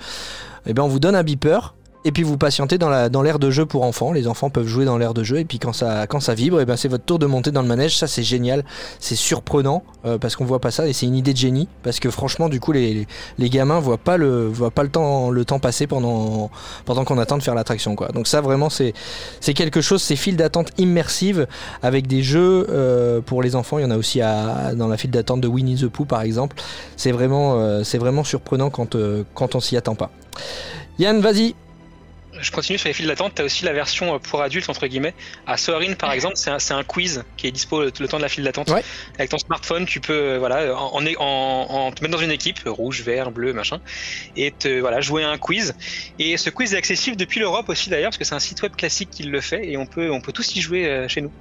[0.66, 1.76] et ben on vous donne un beeper.
[2.06, 4.12] Et puis vous patientez dans la dans l'aire de jeu pour enfants.
[4.12, 5.40] Les enfants peuvent jouer dans l'aire de jeu.
[5.40, 7.68] Et puis quand ça quand ça vibre, ben c'est votre tour de monter dans le
[7.68, 7.98] manège.
[7.98, 8.64] Ça c'est génial,
[9.00, 11.68] c'est surprenant euh, parce qu'on voit pas ça et c'est une idée de génie.
[11.82, 15.30] Parce que franchement du coup les, les gamins voient pas le voient pas le temps
[15.30, 16.50] le temps passer pendant
[16.86, 18.10] pendant qu'on attend de faire l'attraction quoi.
[18.10, 18.94] Donc ça vraiment c'est
[19.40, 20.02] c'est quelque chose.
[20.02, 21.48] Ces files d'attente immersives
[21.82, 23.80] avec des jeux euh, pour les enfants.
[23.80, 26.22] Il y en a aussi à, dans la file d'attente de Winnie the Pooh par
[26.22, 26.58] exemple.
[26.98, 30.12] C'est vraiment euh, c'est vraiment surprenant quand euh, quand on s'y attend pas.
[31.00, 31.56] Yann, vas-y.
[32.40, 33.34] Je continue sur les files d'attente.
[33.36, 35.14] T'as aussi la version euh, pour adultes entre guillemets.
[35.46, 38.18] À Soarin par exemple, c'est un, c'est un quiz qui est dispo le, le temps
[38.18, 38.70] de la file d'attente.
[38.72, 38.84] Ouais.
[39.18, 42.32] Avec ton smartphone, tu peux euh, voilà en, en, en- en te mettre dans une
[42.32, 43.80] équipe rouge, vert, bleu, machin,
[44.36, 45.76] et te voilà jouer à un quiz.
[46.20, 48.76] Et ce quiz est accessible depuis l'Europe aussi d'ailleurs parce que c'est un site web
[48.76, 51.32] classique qui le fait et on peut on peut tous y jouer euh, chez nous.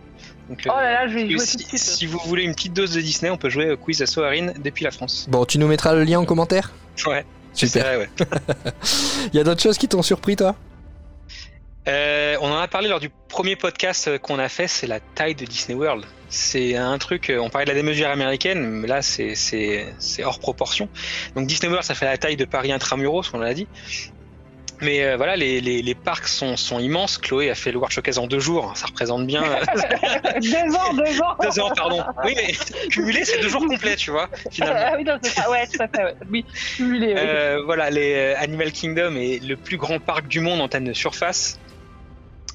[0.48, 1.78] Donc, Oh là là, je vais jouer si, tout de suite.
[1.81, 4.52] si vous voulez une petite dose de Disney, on peut jouer au quiz à Soarin
[4.59, 5.26] depuis la France.
[5.31, 6.72] Bon, tu nous mettras le lien en commentaire?
[7.07, 7.24] Ouais,
[7.55, 7.70] Super.
[7.72, 8.09] c'est vrai, ouais.
[9.33, 10.55] Il y a d'autres choses qui t'ont surpris, toi?
[11.88, 15.01] Euh, on en a parlé lors du premier podcast euh, qu'on a fait, c'est la
[15.01, 16.05] taille de Disney World.
[16.29, 19.35] C'est un truc, euh, on parlait de la démesure américaine, mais là c'est
[20.23, 20.88] hors proportion.
[21.35, 23.66] Donc Disney World, ça fait la taille de Paris intramuros, on l'a dit.
[24.83, 27.16] Mais euh, voilà, les, les, les parcs sont, sont immenses.
[27.16, 29.42] Chloé a fait le World Showcase en deux jours, ça représente bien
[30.40, 31.37] deux ans, deux ans.
[31.40, 32.05] deux ans, pardon.
[32.25, 32.53] Oui, mais
[32.88, 34.81] cumulé, c'est deux jours complets, tu vois, finalement.
[34.85, 36.14] Ah oui, non, c'est ça, ouais, tout à fait, ouais.
[36.31, 36.45] Oui,
[36.77, 37.14] cumulé, oui.
[37.16, 40.92] Euh, voilà, les Animal Kingdom est le plus grand parc du monde en termes de
[40.92, 41.61] surface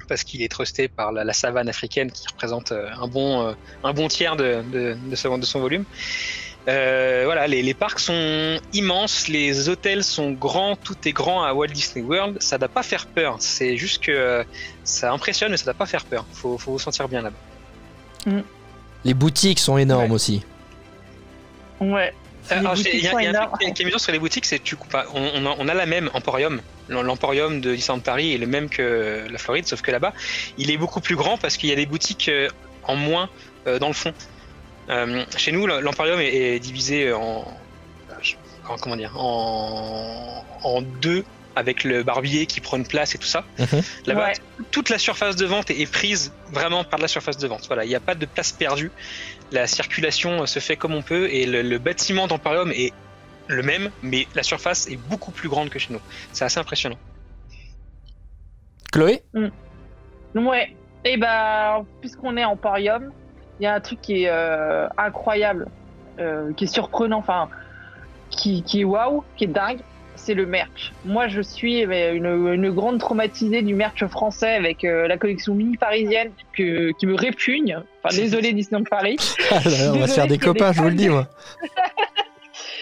[0.08, 3.54] parce qu'il est trusté par la, la savane africaine qui représente euh, un bon euh,
[3.84, 5.86] un bon tiers de, de, de son, de son volume.
[6.70, 11.54] Euh, voilà, les, les parcs sont immenses, les hôtels sont grands, tout est grand à
[11.54, 12.41] Walt Disney World.
[12.41, 13.38] Ça doit pas faire peur.
[13.39, 14.43] C'est juste que euh,
[14.84, 16.26] ça impressionne, mais ça doit pas faire peur.
[16.34, 18.41] Faut, faut vous sentir bien là-bas.
[19.06, 20.12] Les boutiques sont énormes Ouais.
[20.12, 20.43] aussi.
[21.80, 22.13] Ouais.
[22.56, 23.48] Boutiques il y a, sont il y a un énormes.
[23.50, 24.76] truc qui est- qui est amusant sur les boutiques, c'est que tu,
[25.14, 26.62] on, on a, on a la même Emporium.
[26.90, 30.14] L'Emporium de Disneyland Paris est le même que la Floride, sauf que là-bas,
[30.58, 32.48] il est beaucoup plus grand parce qu'il y a des boutiques euh,
[32.84, 33.30] en moins
[33.68, 34.14] euh, dans le fond.
[34.90, 37.46] Euh, chez nous, l'Emporium est, est divisé en,
[38.70, 41.24] en- comment dire, en, en deux
[41.56, 43.44] avec le barbier qui prend une place et tout ça.
[43.58, 43.82] Mhm.
[44.06, 44.34] Là-bas, Ouais.
[44.70, 47.66] toute la surface de vente est, est prise vraiment par la surface de vente.
[47.68, 48.92] Voilà, il n'y a pas de place perdue.
[49.52, 52.94] La circulation se fait comme on peut et le, le bâtiment d'Emporium est
[53.48, 56.02] le même, mais la surface est beaucoup plus grande que chez nous.
[56.34, 56.98] C'est assez impressionnant.
[58.92, 59.24] Chloé
[60.36, 60.76] Ouais.
[61.04, 63.12] Et bah, puisqu'on est en Emporium,
[63.60, 65.68] il y a un truc qui est euh, incroyable,
[66.20, 67.50] euh, qui est surprenant, enfin,
[68.30, 69.80] qui, qui est waouh, qui est dingue,
[70.17, 70.91] c'est le merch.
[71.06, 75.56] Moi, je suis mais, une, une grande traumatisée du merch français avec euh, la collection
[75.56, 77.80] mini parisienne que, qui me répugne.
[78.03, 79.17] Enfin, désolé Disneyland Paris.
[79.51, 81.27] Ah là On va se faire des copains, je vous le dis, moi.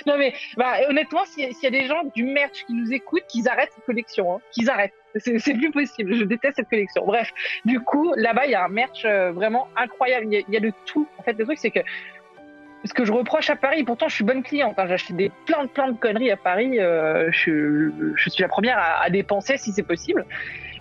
[0.07, 2.73] Non mais bah, honnêtement, s'il y, a- s'il y a des gens du merch qui
[2.73, 4.93] nous écoutent, qu'ils arrêtent cette collection, hein, qu'ils arrêtent.
[5.17, 6.13] C'est plus possible.
[6.13, 7.05] Je déteste cette collection.
[7.05, 7.31] Bref,
[7.63, 10.27] du coup, là-bas, il y a un merch euh, vraiment incroyable.
[10.29, 11.07] Il y, y a de tout.
[11.17, 11.79] En fait, le truc, c'est que
[12.83, 14.75] ce que je reproche à Paris, pourtant, je suis bonne cliente.
[14.77, 16.79] Hein, J'achète des plein de plein de conneries à Paris.
[16.79, 20.25] euh, je, suis la première à, dépenser si c'est possible.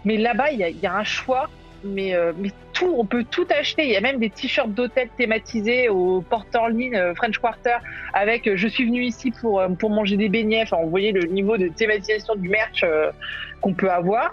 [0.04, 1.48] Mais là-bas, il y a, un choix.
[1.87, 3.85] Mais, euh, mais tout, on peut tout acheter.
[3.85, 7.76] Il y a même des t-shirts d'hôtel thématisés au Porter Line euh, French Quarter
[8.14, 10.62] avec je suis venu ici pour, pour manger des beignets.
[10.62, 12.85] Enfin, vous voyez le niveau de thématisation du merch
[13.61, 14.33] qu'on peut avoir.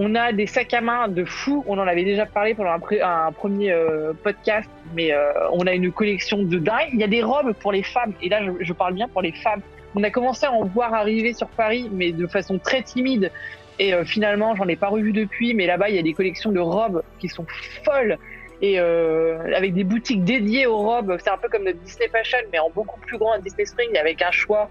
[0.00, 1.64] On a des sacs à main de fou.
[1.66, 5.90] On en avait déjà parlé pendant un, premier euh, podcast, mais euh, on a une
[5.90, 6.90] collection de dingue.
[6.92, 9.32] Il y a des robes pour les femmes, et là je, parle bien pour les
[9.32, 9.60] femmes.
[9.96, 13.32] On a commencé à en voir arriver sur Paris, mais de façon très timide.
[13.80, 16.52] Et euh, finalement, j'en ai pas revu depuis, mais là-bas, il y a des collections
[16.52, 17.46] de robes qui sont
[17.84, 18.18] folles.
[18.62, 22.38] Et euh, avec des boutiques dédiées aux robes, c'est un peu comme notre Disney Fashion,
[22.52, 24.70] mais en beaucoup plus grand, un Disney Spring, avec un choix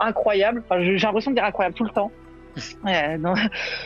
[0.00, 0.62] incroyable.
[0.80, 2.10] J'ai l'impression de dire incroyable tout le temps.
[3.18, 3.34] Non.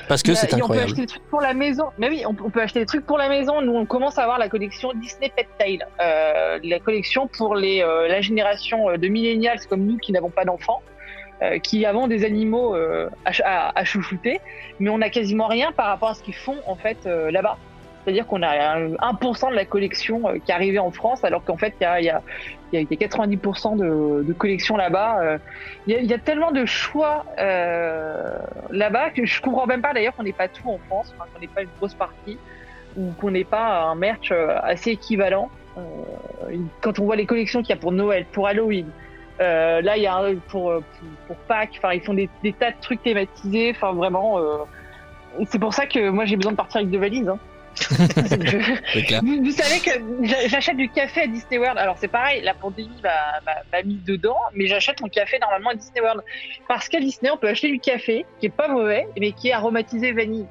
[0.09, 0.87] Parce que c'est et On peut incroyable.
[0.93, 1.87] acheter des trucs pour la maison.
[1.99, 3.61] Mais oui, on, on peut acheter des trucs pour la maison.
[3.63, 7.83] Nous, on commence à avoir la collection Disney Pet Tail, euh, la collection pour les
[7.83, 10.83] euh, la génération euh, de millennials comme nous qui n'avons pas d'enfants,
[11.43, 12.75] euh, qui avons des animaux
[13.25, 14.41] à, ch- à- à chouchouter,
[14.79, 17.57] mais on n'a quasiment rien par rapport à ce qu'ils font en fait là-bas.
[18.05, 21.45] C'est-à-dire qu'on a un 1% de la collection euh, qui est arrivée en France, alors
[21.45, 22.23] qu'en fait, il y a, y, a,
[22.73, 25.21] y a- il y a 90% de, de collections là-bas.
[25.21, 25.39] euh.
[25.87, 28.39] Il y, a, tellement de choix euh,
[28.71, 31.47] là-bas que je comprends même pas d'ailleurs qu'on n'ait pas tout en France, qu'on n'ait
[31.47, 32.39] pas une grosse partie,
[32.97, 34.33] ou qu'on n'ait pas un merch
[34.63, 35.51] assez équivalent.
[36.81, 38.87] Quand on voit les collections qu'il y a pour Noël, pour Halloween,
[39.39, 40.83] là il y a pour, pour,
[41.27, 44.39] pour Pâques, enfin ils font des, tas de trucs thématisés, enfin vraiment.
[45.47, 47.29] c'est pour ça que moi j'ai besoin de partir avec deux valises.
[47.29, 47.39] Hein.
[49.07, 49.21] Clair.
[49.23, 49.91] vous, vous savez que
[50.27, 51.79] j'a- j'achète du café à Disney World.
[51.79, 56.01] Alors c'est pareil, la pandémie m'a- mis dedans, mais j'achète mon café normalement à Disney
[56.01, 56.23] World.
[56.69, 59.53] Parce qu'à Disney, on peut acheter du café qui est pas mauvais, mais qui est
[59.53, 60.47] aromatisé vanille.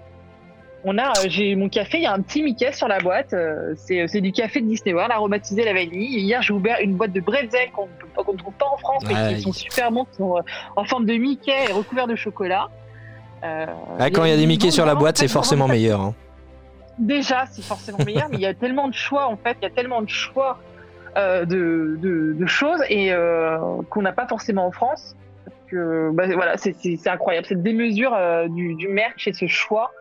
[0.86, 3.34] On a, euh, j'ai mon café, il y a un petit Mickey sur la boîte.
[3.34, 6.16] euh, C'est du café de Disney World aromatisé la vanille.
[6.18, 7.88] Et hier, j'ai ouvert une boîte de bretzel qu'on
[8.34, 10.42] ne trouve pas en France, mais qui sont super bons, qui sont euh,
[10.78, 12.70] en forme de Mickey et recouverts de chocolat.
[13.44, 13.66] Euh,
[14.00, 16.00] Ah, quand il y a des Mickey sur la boîte, c'est forcément meilleur.
[16.02, 16.16] hein.
[17.00, 19.68] Déjà c'est forcément meilleur, mais il y a tellement de choix en fait, il y
[19.68, 20.60] a tellement de choix
[21.18, 23.58] euh, de, de, de choses et euh,
[23.90, 25.16] qu'on n'a pas forcément en France.
[25.46, 29.34] Parce que bah, voilà, c'est c'est- c'est incroyable cette démesure euh, du, du merch et
[29.34, 29.92] ce choix.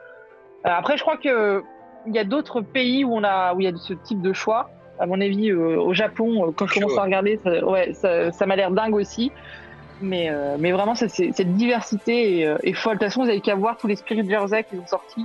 [0.64, 1.62] Après, je crois que
[2.06, 4.32] il y a d'autres pays où on a où il y a ce type de
[4.32, 4.70] choix.
[5.00, 8.56] À mon avis, au Japon, quand je commence à regarder, ça, ouais, ça, ça m'a
[8.56, 9.30] l'air dingue aussi.
[10.00, 12.94] Mais, mais vraiment, c'est- cette diversité est, est folle.
[12.94, 15.24] De toute façon, vous avez qu'à voir tous les Spirit Jersey qui ont sortis.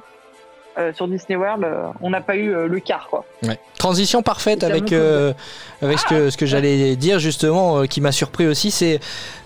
[0.77, 3.25] Euh, sur Disney World, euh, on n'a pas eu euh, le quart quoi.
[3.43, 3.59] Ouais.
[3.77, 5.33] Transition parfaite avec, euh,
[5.81, 8.99] avec ce que, ce que j'allais dire justement, euh, qui m'a surpris aussi, c'est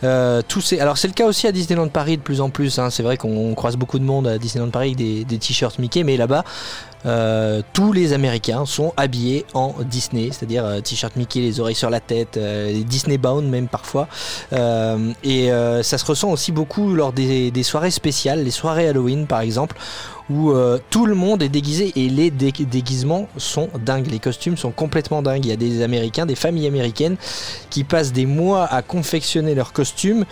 [0.03, 0.79] euh, tous ces.
[0.79, 2.77] Alors c'est le cas aussi à Disneyland Paris de plus en plus.
[2.79, 2.89] hein.
[2.89, 6.03] C'est vrai qu'on croise beaucoup de monde à Disneyland Paris avec des, des t-shirts Mickey,
[6.03, 6.43] mais là-bas,
[7.05, 11.89] euh, tous les Américains sont habillés en Disney, c'est-à-dire euh, t-shirt Mickey, les oreilles sur
[11.89, 14.07] la tête, euh, les Disney bound même parfois.
[14.53, 18.87] Euh, et euh, ça se ressent aussi beaucoup lors des, des soirées spéciales, les soirées
[18.87, 19.75] Halloween par exemple,
[20.29, 24.57] où euh, tout le monde est déguisé et les dé- déguisements sont dingues, les costumes
[24.57, 25.45] sont complètement dingues.
[25.45, 27.17] Il y a des Américains, des familles américaines
[27.69, 30.25] qui passent des mois à confectionner leurs costumes.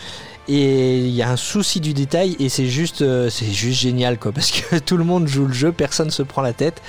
[0.47, 4.19] Et il y a un souci du détail et c'est juste, euh, c'est juste génial
[4.19, 6.81] quoi, parce que tout le monde joue le jeu, personne se prend la tête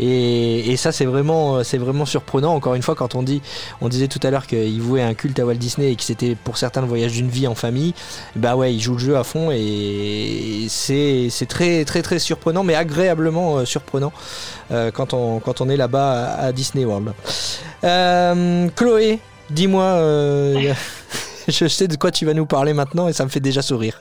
[0.00, 2.54] et, et ça c'est vraiment, euh, c'est vraiment surprenant.
[2.54, 3.42] Encore une fois, quand on dit,
[3.80, 6.34] on disait tout à l'heure qu'il vouait un culte à Walt Disney et que c'était
[6.34, 7.94] pour certains le voyage d'une vie en famille,
[8.36, 12.74] bah ouais, il joue le jeu à fond et c'est très très très surprenant, mais
[12.74, 14.12] agréablement euh, surprenant
[14.70, 17.12] euh, quand on quand on est là-bas à, Disney World.
[17.84, 19.18] Euh, Chloé,
[19.50, 19.84] dis-moi,
[21.48, 24.00] je sais de quoi tu vas nous parler maintenant et ça me fait déjà sourire.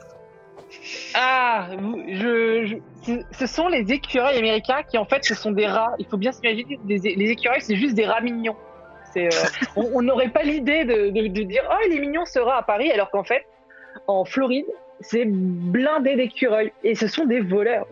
[1.14, 1.68] Ah,
[2.08, 2.66] je,
[3.06, 5.94] je- ce- sont les écureuils américains qui en fait ce sont des rats.
[6.00, 8.56] Il faut bien s'imaginer les écureuils c'est juste des rats mignons.
[9.18, 9.30] Euh,
[9.76, 12.64] on n'aurait pas l'idée de, de- de dire oh il est mignon ce rat à
[12.64, 13.46] Paris alors qu'en fait
[14.08, 14.66] en Floride
[15.02, 17.88] c'est blindé d'écureuils et ce sont des voleurs.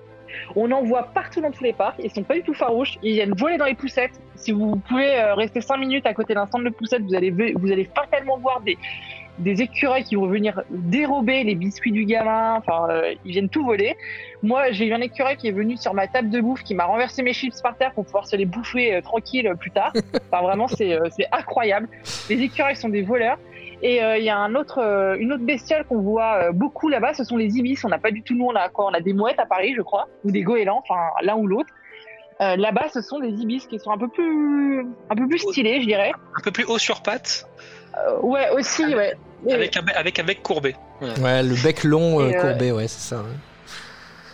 [0.55, 1.95] On en voit partout dans tous les parcs.
[2.03, 2.99] Ils sont pas du tout farouches.
[3.01, 4.11] Ils viennent voler dans les poussettes.
[4.35, 7.31] Si vous pouvez euh, rester 5 minutes à côté d'un stand de poussettes, vous allez
[7.31, 8.77] vous allez fatalement voir des
[9.39, 12.55] des écureuils qui vont venir dérober les biscuits du gamin.
[12.55, 13.95] Enfin, euh, ils viennent tout voler.
[14.43, 16.85] Moi, j'ai eu un écureuil qui est venu sur ma table de bouffe, qui m'a
[16.85, 19.93] renversé mes chips par terre pour pouvoir se les bouffer euh, tranquille euh, plus tard.
[20.31, 21.89] Enfin, vraiment, c'est euh, c'est incroyable.
[22.29, 23.37] Les écureuils sont des voleurs.
[23.81, 26.89] Et euh, il y a un autre, euh, une autre bestiole qu'on voit euh, beaucoup
[26.89, 27.83] là-bas, ce sont les ibis.
[27.85, 29.73] On n'a pas du tout, nous, on a quoi On a des mouettes à Paris,
[29.75, 31.69] je crois, ou des goélands, enfin l'un ou l'autre.
[32.41, 35.81] Euh, là-bas, ce sont des ibis qui sont un peu plus, un peu plus stylés,
[35.81, 36.11] je dirais.
[36.37, 37.49] Un peu plus haut sur pattes,
[37.97, 39.15] Euh, ouais, aussi, ouais.
[39.47, 40.75] Et- avec un, bec- avec un bec courbé.
[41.01, 43.17] Ouais, le bec long euh, euh, courbé, ouais, c'est ça.
[43.21, 43.23] ouais.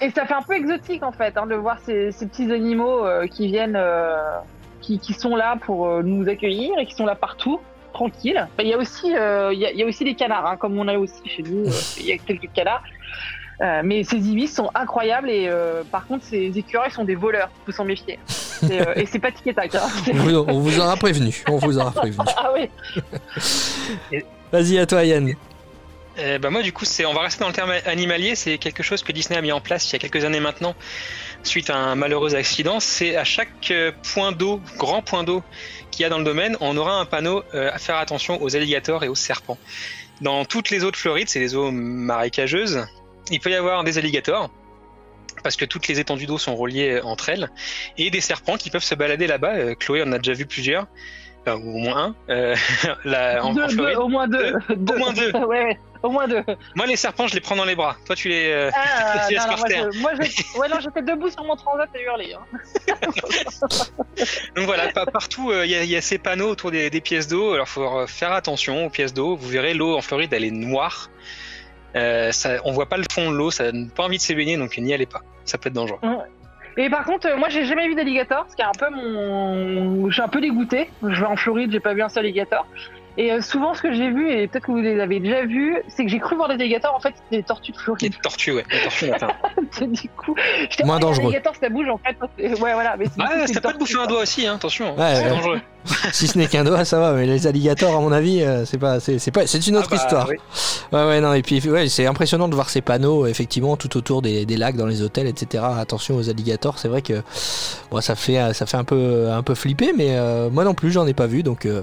[0.07, 3.05] Et ça fait un peu exotique en fait hein, de voir ces, ces petits animaux
[3.05, 4.17] euh, qui viennent, euh,
[4.81, 7.61] qui, qui sont là pour euh, nous accueillir et qui sont là partout,
[7.93, 8.45] tranquilles.
[8.59, 10.57] Il y a aussi, euh, il y, a, il y a aussi des canards, hein,
[10.57, 11.65] comme on a aussi chez nous.
[11.67, 12.83] euh, Il y a quelques canards.
[13.61, 17.49] Euh, mais ces ibis sont incroyables et euh, par contre ces écureuils sont des voleurs,
[17.65, 18.19] faut s'en méfier.
[18.63, 19.75] Et, euh, et c'est pas tic et tac.
[19.75, 19.87] Hein.
[20.11, 21.43] On vous, on vous aura prévenu.
[21.47, 22.25] On vous aura prévenu.
[22.37, 24.21] ah oui.
[24.51, 25.35] Vas-y à toi, Yann.
[26.17, 28.83] Euh, bah moi du coup c'est on va rester dans le terme animalier c'est quelque
[28.83, 30.73] chose que Disney a mis en place il y a quelques années maintenant
[31.43, 35.43] suite à un malheureux accident c'est à chaque euh, point d'eau grand point d'eau
[35.91, 38.55] qu'il y a dans le domaine on aura un panneau euh, à faire attention aux
[38.55, 39.57] alligators et aux serpents
[40.21, 42.87] dans toutes les eaux de Floride c'est les eaux marécageuses
[43.29, 44.49] il peut y avoir des alligators
[45.45, 47.47] parce que toutes les étendues d'eau sont reliées entre elles
[47.99, 50.87] et des serpents qui peuvent se balader là-bas Euh, Chloé en a déjà vu plusieurs
[51.47, 52.55] Enfin, ou au moins un euh,
[53.05, 54.53] là, en, Deux, en deux, Floride au moins deux.
[54.69, 55.31] Au moins deux.
[55.45, 56.41] ouais, au moins deux.
[56.75, 59.35] moi les serpents je les prends dans les bras toi tu les euh, Ah, Tu
[59.35, 59.87] non, non, par moi, terre.
[59.93, 62.33] je- moi, je- ouais, non, j'étais debout sur mon transat et hurler.
[62.33, 63.05] Hein.
[64.55, 66.89] Donc voilà, pa- partout euh, il y, a- il y a ces panneaux autour des,
[66.89, 67.53] des pièces d'eau.
[67.53, 69.35] Alors faut euh, faire attention aux pièces d'eau.
[69.35, 71.09] Vous verrez l'eau en Floride elle est noire.
[71.95, 74.35] Euh, ça, on voit pas le fond de l'eau, ça donne pas envie de s'y
[74.35, 75.21] baigner donc n'y allez pas.
[75.45, 75.99] Ça peut être dangereux.
[76.77, 80.09] Et par contre, euh, moi, j'ai jamais vu d'alligator, ce qui est un peu mon.
[80.09, 80.89] Je suis un peu dégoûté.
[81.03, 82.67] Je vais en Floride, j'ai pas vu un seul alligator.
[83.17, 85.77] Et euh, souvent, ce que j'ai vu, et peut-être que vous les avez déjà vus,
[85.87, 86.93] c'est que j'ai cru voir des alligators.
[86.93, 88.15] En fait, c'était des tortues de Les Floride.
[88.21, 88.65] tortues, ouais.
[88.69, 89.27] Les tortues matin.
[89.87, 90.35] du coup,
[90.69, 91.23] j'étais Moins dangereux.
[91.31, 92.17] L'alligator, ça bouge en fait.
[92.59, 92.97] Ouais, voilà.
[92.97, 94.95] Mais coup, Ah, c'est ça peut te bouffer un doigt aussi, hein, attention.
[94.97, 95.01] hein.
[95.01, 95.29] Ouais, c'est ouais.
[95.29, 95.61] dangereux.
[96.13, 98.77] Si ce n'est qu'un doigt, ça va, mais les alligators, à mon avis, euh, c'est
[98.77, 100.27] pas, c'est, pas, c'est une autre Ah bah, histoire.
[100.29, 100.35] oui.
[100.91, 104.21] Ouais, ouais, non, et puis, ouais, c'est impressionnant de voir ces panneaux, effectivement, tout autour
[104.21, 105.63] des, des lacs, dans les hôtels, etc.
[105.79, 107.21] Attention aux alligators, c'est vrai que,
[107.91, 110.91] bon, ça fait, ça fait un peu, un peu flipper, mais euh, moi non plus,
[110.91, 111.81] j'en ai pas vu, donc euh,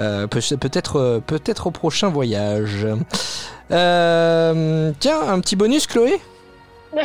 [0.00, 2.86] euh, peut- peut-être, euh, peut-être au prochain voyage.
[3.70, 6.20] Euh, tiens, un petit bonus, Chloé?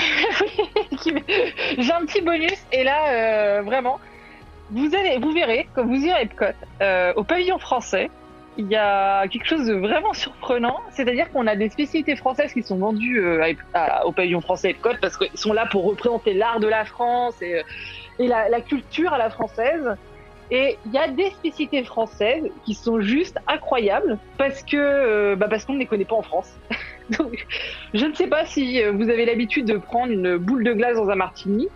[1.06, 4.00] J'ai un petit bonus et là euh, vraiment,
[4.72, 6.46] vous allez, vous verrez quand vous irez à Epcot,
[6.82, 8.10] euh, au pavillon français,
[8.58, 12.62] il y a quelque chose de vraiment surprenant, c'est-à-dire qu'on a des spécialités françaises qui
[12.62, 13.54] sont vendues euh,
[14.06, 17.56] au pavillon français Epcot parce qu'ils sont là pour représenter l'art de la France et,
[17.56, 17.64] euh,
[18.20, 19.96] et la, la culture à la française.
[20.52, 25.48] Et il y a des spécialités françaises qui sont juste incroyables parce que euh, bah
[25.48, 26.52] parce qu'on ne les connaît pas en France.
[27.18, 27.46] Donc,
[27.94, 30.96] je ne sais pas si euh, vous avez l'habitude de prendre une boule de glace
[30.96, 31.68] dans un martini.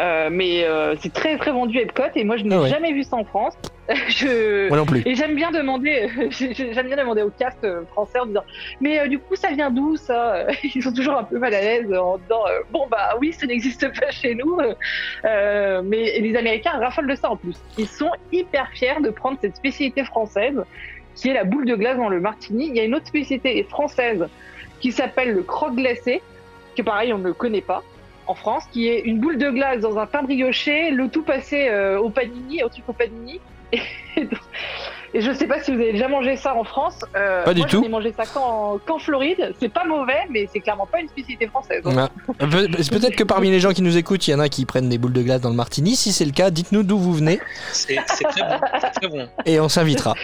[0.00, 2.68] Euh, mais euh, c'est très très vendu Epcot et moi je n'ai Ah ouais.
[2.68, 3.54] jamais vu ça en France.
[4.08, 4.68] je...
[4.68, 5.02] Moi non plus.
[5.04, 8.44] Et j'aime bien demander, j'aime bien demander au cast euh, français en disant,
[8.80, 10.46] mais euh, du coup ça vient d'où ça?
[10.74, 13.86] Ils sont toujours un peu mal à l'aise en disant, bon bah oui ça n'existe
[14.00, 14.58] pas chez nous,
[15.24, 17.56] mais les Américains raffolent de ça en plus.
[17.76, 20.62] Ils sont hyper fiers de prendre cette spécialité française
[21.14, 22.68] qui est la boule de glace dans le martini.
[22.68, 24.26] Il y a une autre spécialité française
[24.80, 26.22] qui s'appelle le croque glacé,
[26.74, 27.82] que pareil on ne connaît pas
[28.32, 31.68] en France, qui est une boule de glace dans un pain brioché, le tout passé
[31.70, 33.40] euh, au panini, au truc au panini.
[34.14, 34.28] Et,
[35.14, 36.98] et je sais pas si vous avez déjà mangé ça en France.
[37.16, 37.82] Euh, Pas du moi, tout.
[37.82, 39.54] ai mangé ça qu'en qu'en Floride.
[39.58, 41.82] C'est pas mauvais, mais c'est clairement pas une spécialité française.
[41.86, 41.94] Ouais.
[42.38, 44.90] Pe- Peut-être que parmi les gens qui nous écoutent, il y en a qui prennent
[44.90, 45.96] des boules de glace dans le martini.
[45.96, 47.40] Si c'est le cas, dites-nous d'où vous venez
[47.72, 48.60] C'est c'est très bon.
[48.82, 49.26] C'est très bon.
[49.46, 50.14] et on s'invitera.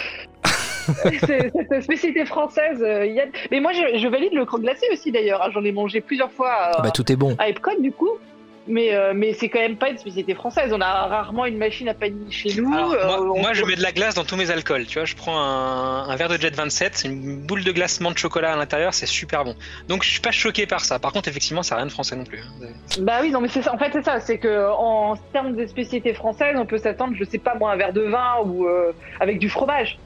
[1.27, 2.83] c'est cette spécialité française.
[2.83, 3.25] euh, il y a...
[3.51, 5.43] Mais moi, je, je valide le croque glacé aussi d'ailleurs.
[5.43, 5.51] hein.
[5.53, 7.35] J'en ai mangé plusieurs fois à, Ah bah, tout est bon.
[7.39, 8.11] à Epcot du coup.
[8.71, 10.71] Mais, euh, mais c'est quand même pas une spécialité française.
[10.75, 12.71] On a rarement une machine à panini chez nous.
[12.71, 14.85] Alors, Euh, moi, on- moi, je mets de la glace dans tous mes alcools.
[14.85, 18.19] Tu vois, je prends un, un verre de Jet 27, une boule de glacement de
[18.19, 19.55] chocolat à l'intérieur, c'est super bon.
[19.89, 20.99] Donc, je suis pas choqué par ça.
[20.99, 22.41] Par contre, effectivement, ça n'a rien de français non plus.
[22.41, 22.67] hein.
[23.01, 23.73] Bah oui, non, mais c'est ça.
[23.73, 24.21] En fait, c'est ça.
[24.21, 27.77] C'est que en termes de spécialité française, on peut s'attendre, je sais pas moi, un
[27.77, 29.99] verre de vin ou euh, avec du fromage.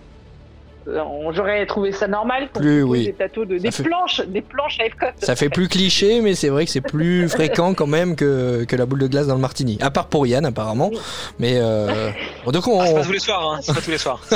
[0.88, 1.00] Euh,
[1.32, 3.04] J'aurais trouvé ça normal qu'on propose oui.
[3.06, 5.06] des plateaux de des fait- planches, des planches à Epcot.
[5.18, 8.76] Ça fait plus cliché, mais c'est vrai que c'est plus fréquent quand même que, que
[8.76, 9.78] la boule de glace dans le martini.
[9.80, 10.90] À part pour Yann, apparemment.
[11.38, 12.10] Mais euh...
[12.44, 12.80] bon, donc on...
[12.80, 13.58] Ah, c'est pas tous les soirs, hein.
[13.62, 14.20] C'est pas tous les soirs.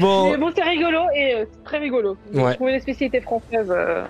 [0.00, 2.16] bon, Mais bon, c'est rigolo et euh, c'est très rigolo.
[2.32, 2.54] Ouais.
[2.54, 3.70] Trouver des spécialités françaises.
[3.70, 4.04] euh,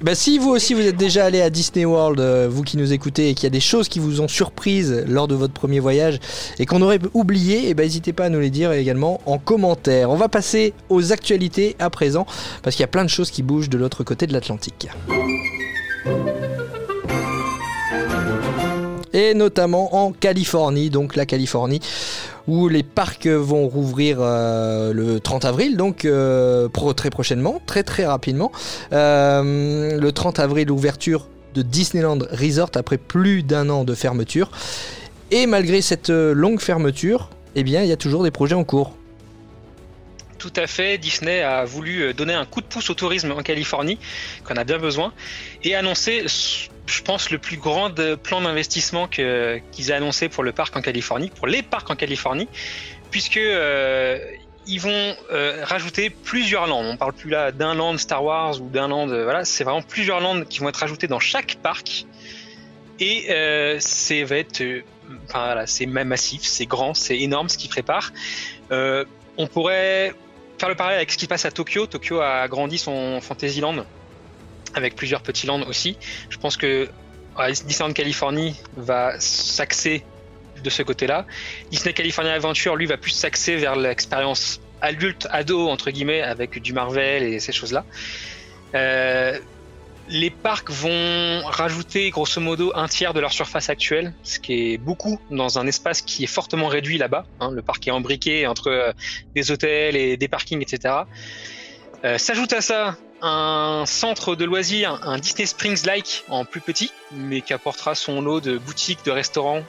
[0.00, 2.92] bah, si vous aussi vous êtes déjà allé à Disney World, euh, vous qui nous
[2.92, 5.80] écoutez, et qu'il y a des choses qui vous ont surprise lors de votre premier
[5.80, 6.20] voyage
[6.58, 10.10] et qu'on aurait oublié, et ben n'hésitez pas à nous les dire également en commentaire.
[10.10, 12.26] On va passer aux actualités à présent
[12.62, 14.88] parce qu'il y a plein de choses qui bougent de l'autre côté de l'Atlantique.
[19.12, 21.80] Et notamment en Californie, donc la Californie,
[22.48, 28.06] où les parcs vont rouvrir euh, le 30 avril, donc euh, très prochainement, très très
[28.06, 28.50] rapidement.
[28.92, 34.50] Euh, le 30 avril, ouverture de Disneyland Resort après plus d'un an de fermeture.
[35.30, 38.97] Et malgré cette longue fermeture, eh bien, il y a toujours des projets en cours.
[40.38, 43.42] Tout à fait, Disney a voulu euh, donner un coup de pouce au tourisme en
[43.42, 43.98] Californie,
[44.44, 45.12] qu'on a bien besoin,
[45.64, 49.24] et annoncer, je pense, le plus grand euh, plan d'investissement qu'ils
[49.90, 52.48] aient annoncé pour le parc en Californie, pour les parcs en Californie,
[53.10, 54.20] puisque euh,
[54.66, 55.16] ils vont
[55.62, 56.86] rajouter plusieurs landes.
[56.86, 60.20] On parle plus là d'un land Star Wars ou d'un land, voilà, c'est vraiment plusieurs
[60.20, 62.04] landes qui vont être rajoutées dans chaque parc,
[63.00, 63.26] et
[63.80, 64.36] c'est va
[65.24, 68.12] enfin, voilà, c'est ma- massif, c'est grand, c'est énorme ce qu'ils préparent.
[69.40, 70.14] On pourrait
[70.58, 71.86] faire le parallèle avec ce qui se passe à Tokyo.
[71.86, 73.84] Tokyo a agrandi son Fantasyland
[74.74, 75.96] avec plusieurs petits lands aussi.
[76.30, 76.88] Je pense que
[77.64, 80.04] Disneyland Californie va s'axer
[80.62, 81.24] de ce côté-là.
[81.70, 86.72] Disney California Adventure, lui, va plus s'axer vers l'expérience adulte, ado, entre guillemets, avec du
[86.72, 87.84] Marvel et ces choses-là.
[88.74, 89.38] Euh,
[90.10, 94.78] les parcs vont rajouter grosso modo un tiers de leur surface actuelle, ce qui est
[94.78, 97.26] beaucoup dans un espace qui est fortement réduit là-bas.
[97.40, 97.50] hein.
[97.50, 98.92] le parc est embriqué entre euh,
[99.34, 100.94] des hôtels et des parkings, etc.
[102.04, 107.40] Euh, S'ajoute à ça un centre de loisirs, un Disney Springs-like en plus petit, mais
[107.40, 109.64] qui apportera son lot de boutiques, de restaurants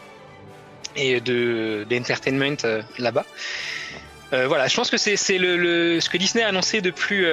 [0.95, 3.25] et de d'entertainment euh, là-bas.
[4.31, 7.25] Voilà, je pense que c'est ce que Disney a annoncé de plus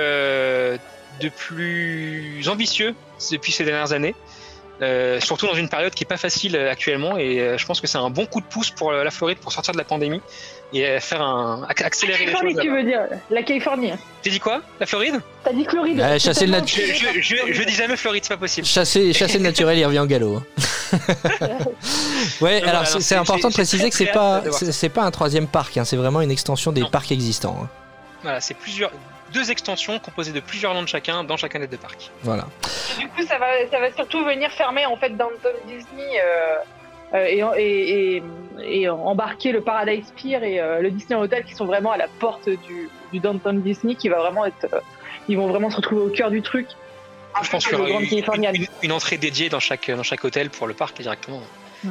[1.21, 2.95] de plus ambitieux
[3.31, 4.15] depuis ces dernières années.
[4.83, 7.81] Euh, surtout dans une période qui est pas facile euh, actuellement et euh, je pense
[7.81, 10.21] que c'est un bon coup de pouce pour la Floride pour sortir de la pandémie
[10.75, 12.63] et faire un ac- accélérer les Californie, choses.
[12.63, 13.01] tu veux dire
[13.31, 13.93] La Californie.
[14.23, 14.61] J'ai dit quoi?
[14.79, 15.23] La Floride?
[15.45, 16.19] T'as dit Floride.
[16.19, 18.67] Chasser le nat- je, je, je, je dis jamais Floride, c'est pas possible.
[18.67, 20.43] Chasser, chasser le naturel, il revient au galop.
[20.93, 20.99] hein.
[22.43, 25.47] ouais, Non, alors c'est- important de préciser que c'est pas, c'est c'est pas un troisième
[25.47, 26.91] parc, hein, c'est vraiment une extension des Non.
[26.91, 27.61] parcs existants.
[27.63, 27.69] hein.
[28.23, 28.91] Voilà, c'est plusieurs
[29.33, 32.11] deux extensions composées de plusieurs landes chacun dans chacun des deux parcs.
[32.23, 32.47] Voilà.
[32.99, 36.57] Du coup, ça va, ça va surtout venir fermer en fait Downtown Disney euh,
[37.15, 41.55] euh, et, et, et, et embarquer le Paradise Pier et euh, le Disney Hotel qui
[41.55, 44.81] sont vraiment à la porte du, du Downtown Disney qui va vraiment être, euh,
[45.29, 46.67] ils vont vraiment se retrouver au cœur du truc.
[47.43, 48.01] Je pense qu'il y aura
[48.53, 51.43] une- une entrée dédiée dans chaque dans chaque hôtel pour le parc directement.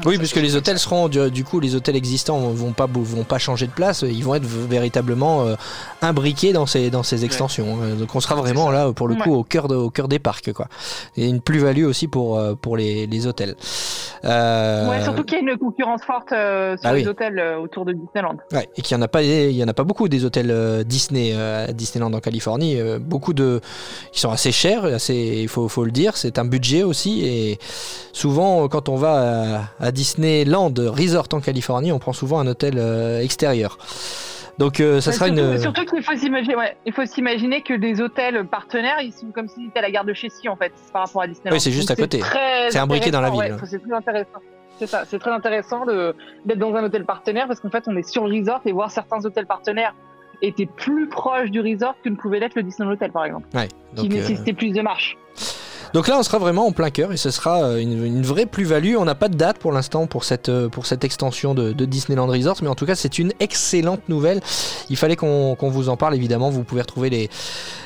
[0.05, 3.37] Oui, puisque les hôtels seront du, du coup les hôtels existants vont pas vont pas
[3.37, 5.55] changer de place, ils vont être véritablement euh,
[6.01, 7.77] imbriqués dans ces dans ces extensions.
[7.81, 10.19] Euh, Donc on sera vraiment là pour le coup au cœur de, au cœur des
[10.19, 10.67] parcs quoi.
[11.15, 13.55] Et une plus-value aussi pour euh, pour les, les hôtels.
[14.23, 17.07] Euh, Ouais, surtout qu'il y a une concurrence forte euh, sur Ah les oui.
[17.07, 18.37] hôtels euh, autour de Disneyland.
[18.51, 20.49] Ouais, et qu'il y en a pas, il y en a pas beaucoup des hôtels
[20.51, 22.79] euh, Disney euh, à Disneyland en Californie.
[22.79, 23.61] euh, beaucoup de,
[24.11, 26.17] qui sont assez chers, assez, il faut, faut le dire.
[26.17, 27.59] C'est un budget aussi, et
[28.13, 32.75] souvent quand on va à, à Disneyland Resort en Californie, on prend souvent un hôtel
[32.77, 33.77] euh, extérieur.
[34.57, 35.59] Donc euh, ça Ouais, sera surtout, une.
[35.59, 39.49] surtout qu'il faut s'imaginer, ouais, il faut s'imaginer que des hôtels partenaires, ils sont comme
[39.49, 41.53] s'ils étaient à la gare de Chessy en fait, par rapport à Disneyland.
[41.55, 42.21] Oui, c'est juste Donc à côté.
[42.69, 43.39] C'est imbriqué dans la ville.
[43.39, 44.39] ouais, c'est très intéressant.
[44.79, 48.07] C'est ça, c'est très intéressant d'être dans un hôtel partenaire parce qu'en fait, on est
[48.09, 49.93] sur le resort et voir certains hôtels partenaires
[50.41, 53.47] étaient plus proches du resort que ne pouvait l'être le Disneyland Hotel par exemple,
[53.95, 55.17] qui euh, nécessitait plus de marches.
[55.95, 58.97] Donc là, on sera vraiment en plein cœur et ce sera euh, une, vraie plus-value.
[58.97, 62.27] On n'a pas de date pour l'instant pour cette, euh, pour cette extension de, Disneyland
[62.27, 64.41] Resort, mais en tout cas, c'est une excellente nouvelle.
[64.89, 66.49] Il fallait qu'on vous en parle, évidemment.
[66.49, 67.29] Vous pouvez retrouver les,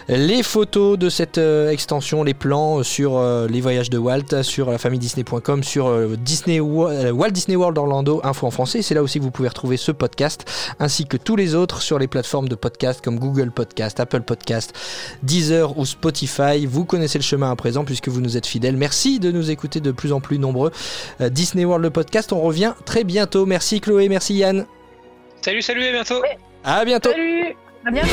[0.07, 4.79] les photos de cette euh, extension, les plans sur les voyages de Walt, sur la
[4.79, 8.81] famille Disney.com, sur Disney, Walt Disney World Orlando, info en français.
[8.81, 10.49] C'est là aussi que vous pouvez retrouver ce podcast,
[10.79, 14.73] ainsi que tous les autres sur les plateformes de podcast comme Google Podcast, Apple Podcast,
[15.21, 16.65] Deezer ou Spotify.
[16.65, 18.77] Vous connaissez le chemin à présent puisque vous nous êtes fidèles.
[18.77, 20.71] Merci de nous écouter de plus en plus nombreux.
[21.21, 23.45] Euh, Disney World le podcast, on revient très bientôt.
[23.45, 24.65] Merci Chloé, merci Yann.
[25.41, 26.21] Salut, salut, à bientôt.
[26.63, 27.11] À bientôt.
[27.11, 28.09] Salut, à bientôt.